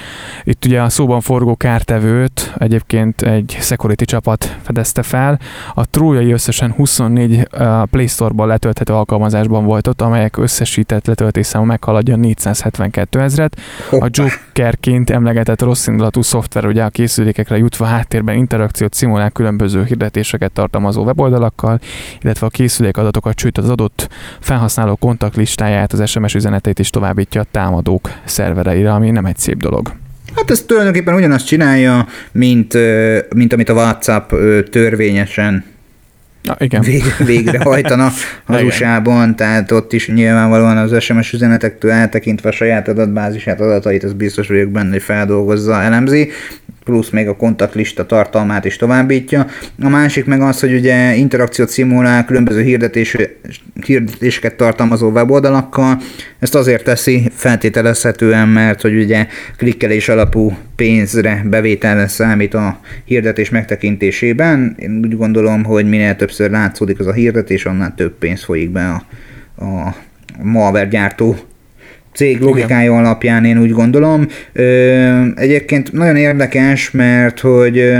Itt 0.44 0.64
ugye 0.64 0.82
a 0.82 0.88
szóban 0.88 1.20
forgó 1.20 1.56
kártevőt 1.56 2.54
egyébként 2.58 3.22
egy 3.22 3.56
security 3.60 4.04
csapat 4.04 4.56
fedezte 4.62 5.02
fel. 5.02 5.38
A 5.74 5.86
trójai 5.86 6.32
összesen 6.32 6.72
24 6.72 7.48
Play 7.90 8.06
Store-ban 8.06 8.46
letölthető 8.46 8.92
alkalmazásban 8.92 9.64
volt 9.64 9.86
ott, 9.86 10.00
amelyek 10.00 10.36
összesített 10.36 11.06
letöltésszáma 11.06 11.64
meghaladja 11.64 12.16
472 12.16 13.20
ezret. 13.20 13.60
A 13.90 14.08
Jokerként 14.10 15.10
emlegetett 15.10 15.62
rossz 15.62 15.86
indulatú 15.86 16.22
szoftver 16.22 16.66
ugye 16.66 16.84
a 16.84 16.88
készülékekre 16.88 17.56
jutva 17.56 17.84
háttérben 17.84 18.36
interakciót 18.36 18.94
szimulál 18.94 19.30
különböző 19.30 19.84
hirdetéseket 19.84 20.52
tartalmazó 20.52 21.04
weboldalakkal, 21.04 21.78
illetve 22.20 22.46
a 22.46 22.50
készülék 22.50 22.96
adatokat 22.96 23.34
csüt 23.34 23.58
az 23.58 23.68
adott 23.68 24.08
felhasználó 24.40 24.96
kontaktlistáját, 24.96 25.92
az 25.92 26.10
SMS 26.10 26.34
üzeneteit 26.34 26.78
is 26.78 26.90
továbbítja 26.90 27.40
a 27.40 27.46
támadók 27.66 28.10
szervereire, 28.24 28.92
ami 28.92 29.10
nem 29.10 29.24
egy 29.24 29.38
szép 29.38 29.56
dolog. 29.56 29.92
Hát 30.34 30.50
ez 30.50 30.62
tulajdonképpen 30.62 31.14
ugyanazt 31.14 31.46
csinálja, 31.46 32.06
mint, 32.32 32.78
mint 33.34 33.52
amit 33.52 33.68
a 33.68 33.72
WhatsApp 33.72 34.30
törvényesen 34.70 35.64
Na, 36.42 36.56
igen. 36.58 36.84
Vég, 37.24 37.62
hajtana 37.62 38.12
az 38.46 38.62
USA-ban, 38.62 39.36
tehát 39.36 39.70
ott 39.72 39.92
is 39.92 40.08
nyilvánvalóan 40.08 40.76
az 40.76 41.02
SMS 41.02 41.32
üzenetektől 41.32 41.90
eltekintve 41.90 42.48
a 42.48 42.52
saját 42.52 42.88
adatbázisát, 42.88 43.60
adatait, 43.60 44.04
az 44.04 44.12
biztos 44.12 44.48
vagyok 44.48 44.68
benne, 44.68 44.90
hogy 44.90 45.02
feldolgozza, 45.02 45.82
elemzi 45.82 46.30
plusz 46.86 47.10
még 47.10 47.28
a 47.28 47.36
kontaktlista 47.36 48.06
tartalmát 48.06 48.64
is 48.64 48.76
továbbítja. 48.76 49.46
A 49.82 49.88
másik 49.88 50.24
meg 50.24 50.40
az, 50.40 50.60
hogy 50.60 50.74
ugye 50.74 51.14
interakciót 51.14 51.68
szimulál 51.68 52.24
különböző 52.24 52.62
hirdetés, 52.62 53.16
hirdetéseket 53.84 54.54
tartalmazó 54.54 55.10
weboldalakkal. 55.10 56.00
Ezt 56.38 56.54
azért 56.54 56.84
teszi 56.84 57.30
feltételezhetően, 57.34 58.48
mert 58.48 58.80
hogy 58.80 58.96
ugye 58.96 59.26
klikkelés 59.56 60.08
alapú 60.08 60.56
pénzre 60.76 61.42
bevételre 61.44 62.08
számít 62.08 62.54
a 62.54 62.80
hirdetés 63.04 63.50
megtekintésében. 63.50 64.76
Én 64.78 65.00
úgy 65.04 65.16
gondolom, 65.16 65.64
hogy 65.64 65.88
minél 65.88 66.16
többször 66.16 66.50
látszódik 66.50 66.98
az 66.98 67.06
a 67.06 67.12
hirdetés, 67.12 67.64
annál 67.64 67.94
több 67.94 68.12
pénz 68.18 68.44
folyik 68.44 68.70
be 68.70 68.88
a, 68.88 69.04
a 69.64 69.94
malware 70.42 70.88
gyártó 70.88 71.36
cég 72.16 72.40
logikája 72.40 72.90
Igen. 72.90 73.04
alapján 73.04 73.44
én 73.44 73.60
úgy 73.60 73.72
gondolom. 73.72 74.26
Egyébként 75.34 75.92
nagyon 75.92 76.16
érdekes, 76.16 76.90
mert 76.90 77.40
hogy 77.40 77.94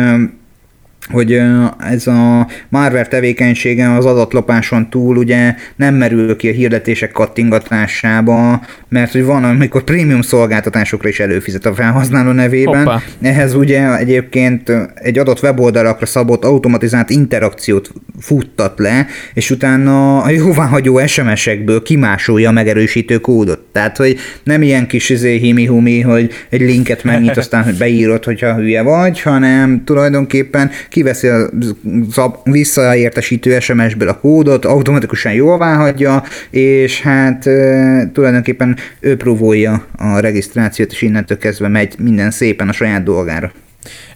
hogy 1.11 1.43
ez 1.91 2.07
a 2.07 2.47
Marver 2.69 3.09
tevékenysége 3.09 3.95
az 3.95 4.05
adatlopáson 4.05 4.91
túl 4.91 5.17
ugye 5.17 5.55
nem 5.77 5.95
merül 5.95 6.37
ki 6.37 6.49
a 6.49 6.53
hirdetések 6.53 7.13
kattingatásába, 7.13 8.61
mert 8.89 9.13
hogy 9.13 9.25
van, 9.25 9.45
amikor 9.45 9.83
prémium 9.83 10.21
szolgáltatásokra 10.21 11.09
is 11.09 11.21
előfizet 11.21 11.67
a 11.67 11.75
felhasználó 11.75 12.31
nevében. 12.31 12.85
Hoppa. 12.85 13.03
Ehhez 13.23 13.55
ugye 13.55 13.97
egyébként 13.97 14.73
egy 14.95 15.19
adott 15.19 15.43
weboldalakra 15.43 16.07
szabott 16.07 16.45
automatizált 16.45 17.11
interakciót 17.11 17.91
futtat 18.21 18.79
le, 18.79 19.07
és 19.35 19.51
utána 19.51 20.23
a 20.23 20.31
jóváhagyó 20.31 21.07
SMS-ekből 21.07 21.83
kimásolja 21.83 22.49
a 22.49 22.53
megerősítő 22.53 23.19
kódot. 23.19 23.61
Tehát, 23.73 23.97
hogy 23.97 24.19
nem 24.43 24.63
ilyen 24.63 24.87
kis 24.87 25.09
izé 25.09 25.37
himi-humi, 25.37 26.01
hogy 26.01 26.33
egy 26.51 26.61
linket 26.61 27.05
megnyit, 27.05 27.37
aztán 27.37 27.65
hogy 27.65 27.77
beírod, 27.77 28.25
hogyha 28.25 28.55
hülye 28.55 28.83
vagy, 28.83 29.21
hanem 29.21 29.83
tulajdonképpen 29.85 30.71
kiveszi 30.89 31.29
a 31.29 32.43
visszaértesítő 32.45 33.61
SMS-ből 33.61 34.09
a 34.09 34.19
kódot, 34.19 34.65
automatikusan 34.65 35.33
jóvá 35.33 35.75
hagyja, 35.75 36.23
és 36.51 37.01
hát 37.01 37.47
e, 37.47 38.11
tulajdonképpen 38.13 38.77
ő 39.01 39.17
próbálja 39.17 39.87
a 39.97 40.19
regisztrációt, 40.19 40.93
és 40.93 41.03
innentől 41.03 41.39
kezdve 41.39 41.69
megy 41.69 41.95
minden 41.99 42.31
szépen 42.31 42.69
a 42.69 42.73
saját 42.73 43.03
dolgára. 43.03 43.53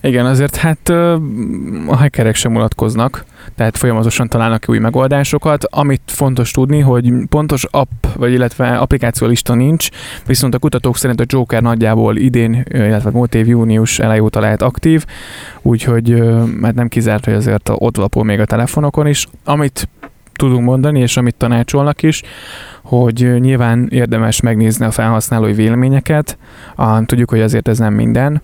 Igen, 0.00 0.26
azért 0.26 0.56
hát 0.56 0.88
a 1.86 1.96
hackerek 1.96 2.34
sem 2.34 2.52
mulatkoznak, 2.52 3.24
tehát 3.56 3.76
folyamatosan 3.76 4.28
találnak 4.28 4.64
új 4.68 4.78
megoldásokat. 4.78 5.64
Amit 5.64 6.02
fontos 6.06 6.50
tudni, 6.50 6.80
hogy 6.80 7.12
pontos 7.28 7.64
app, 7.70 8.06
vagy 8.16 8.32
illetve 8.32 8.76
applikáció 8.76 9.26
lista 9.26 9.54
nincs, 9.54 9.88
viszont 10.26 10.54
a 10.54 10.58
kutatók 10.58 10.96
szerint 10.96 11.20
a 11.20 11.24
Joker 11.26 11.62
nagyjából 11.62 12.16
idén, 12.16 12.64
illetve 12.68 13.10
múlt 13.10 13.34
év 13.34 13.48
június 13.48 13.98
elejé 13.98 14.20
óta 14.20 14.40
lehet 14.40 14.62
aktív, 14.62 15.04
úgyhogy 15.62 16.22
hát 16.62 16.74
nem 16.74 16.88
kizárt, 16.88 17.24
hogy 17.24 17.34
azért 17.34 17.70
ott 17.72 17.96
lapul 17.96 18.24
még 18.24 18.40
a 18.40 18.44
telefonokon 18.44 19.06
is. 19.06 19.26
Amit 19.44 19.88
tudunk 20.32 20.64
mondani, 20.64 21.00
és 21.00 21.16
amit 21.16 21.34
tanácsolnak 21.34 22.02
is, 22.02 22.22
hogy 22.82 23.40
nyilván 23.40 23.88
érdemes 23.90 24.40
megnézni 24.40 24.84
a 24.84 24.90
felhasználói 24.90 25.52
véleményeket. 25.52 26.38
Tudjuk, 27.06 27.30
hogy 27.30 27.40
azért 27.40 27.68
ez 27.68 27.78
nem 27.78 27.94
minden, 27.94 28.42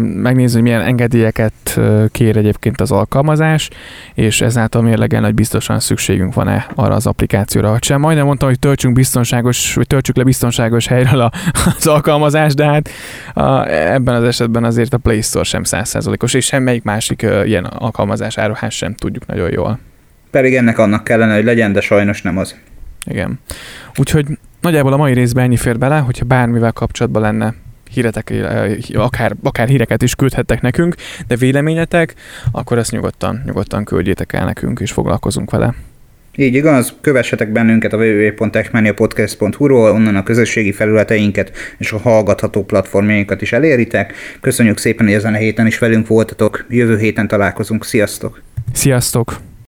megnézni, 0.00 0.52
hogy 0.52 0.62
milyen 0.62 0.80
engedélyeket 0.80 1.80
kér 2.10 2.36
egyébként 2.36 2.80
az 2.80 2.90
alkalmazás, 2.90 3.70
és 4.14 4.40
ezáltal 4.40 4.82
mérlegelni, 4.82 5.26
hogy 5.26 5.34
biztosan 5.34 5.80
szükségünk 5.80 6.34
van-e 6.34 6.66
arra 6.74 6.94
az 6.94 7.06
applikációra, 7.06 7.70
vagy 7.70 7.84
sem. 7.84 8.00
Majdnem 8.00 8.26
mondtam, 8.26 8.48
hogy 8.48 8.58
töltsünk 8.58 8.94
biztonságos, 8.94 9.74
vagy 9.74 9.86
töltsük 9.86 10.16
le 10.16 10.22
biztonságos 10.22 10.86
helyről 10.86 11.30
az 11.76 11.86
alkalmazást, 11.86 12.56
de 12.56 12.64
hát 12.64 12.88
a, 13.34 13.68
ebben 13.68 14.14
az 14.14 14.24
esetben 14.24 14.64
azért 14.64 14.94
a 14.94 14.98
Play 14.98 15.20
Store 15.20 15.44
sem 15.44 15.64
százszázalékos, 15.64 16.34
és 16.34 16.44
semmelyik 16.44 16.82
másik 16.82 17.26
ilyen 17.44 17.64
alkalmazás 17.64 18.38
áruház 18.38 18.72
sem 18.72 18.94
tudjuk 18.94 19.26
nagyon 19.26 19.50
jól. 19.52 19.78
Pedig 20.30 20.54
ennek 20.54 20.78
annak 20.78 21.04
kellene, 21.04 21.34
hogy 21.34 21.44
legyen, 21.44 21.72
de 21.72 21.80
sajnos 21.80 22.22
nem 22.22 22.38
az. 22.38 22.56
Igen. 23.04 23.38
Úgyhogy 23.96 24.26
nagyjából 24.60 24.92
a 24.92 24.96
mai 24.96 25.12
részben 25.12 25.44
ennyi 25.44 25.56
fér 25.56 25.78
bele, 25.78 25.98
hogyha 25.98 26.24
bármivel 26.24 26.72
kapcsolatban 26.72 27.22
lenne 27.22 27.54
híretek, 27.94 28.32
akár, 28.94 29.34
akár 29.42 29.68
híreket 29.68 30.02
is 30.02 30.14
küldhettek 30.14 30.60
nekünk, 30.60 30.94
de 31.26 31.36
véleményetek, 31.36 32.14
akkor 32.52 32.78
ezt 32.78 32.90
nyugodtan, 32.90 33.42
nyugodtan 33.46 33.84
küldjétek 33.84 34.32
el 34.32 34.44
nekünk, 34.44 34.80
és 34.80 34.92
foglalkozunk 34.92 35.50
vele. 35.50 35.74
Így 36.36 36.54
igaz, 36.54 36.94
kövessetek 37.00 37.52
bennünket 37.52 37.92
a 37.92 37.96
www.techmaniapodcast.hu-ról, 37.96 39.90
onnan 39.90 40.16
a 40.16 40.22
közösségi 40.22 40.72
felületeinket 40.72 41.52
és 41.78 41.92
a 41.92 41.98
hallgatható 41.98 42.64
platformjainkat 42.64 43.42
is 43.42 43.52
eléritek. 43.52 44.14
Köszönjük 44.40 44.78
szépen, 44.78 45.06
hogy 45.06 45.14
ezen 45.14 45.34
a 45.34 45.36
héten 45.36 45.66
is 45.66 45.78
velünk 45.78 46.06
voltatok. 46.06 46.64
Jövő 46.68 46.98
héten 46.98 47.28
találkozunk. 47.28 47.84
Sziasztok! 47.84 48.42
Sziasztok! 48.72 49.40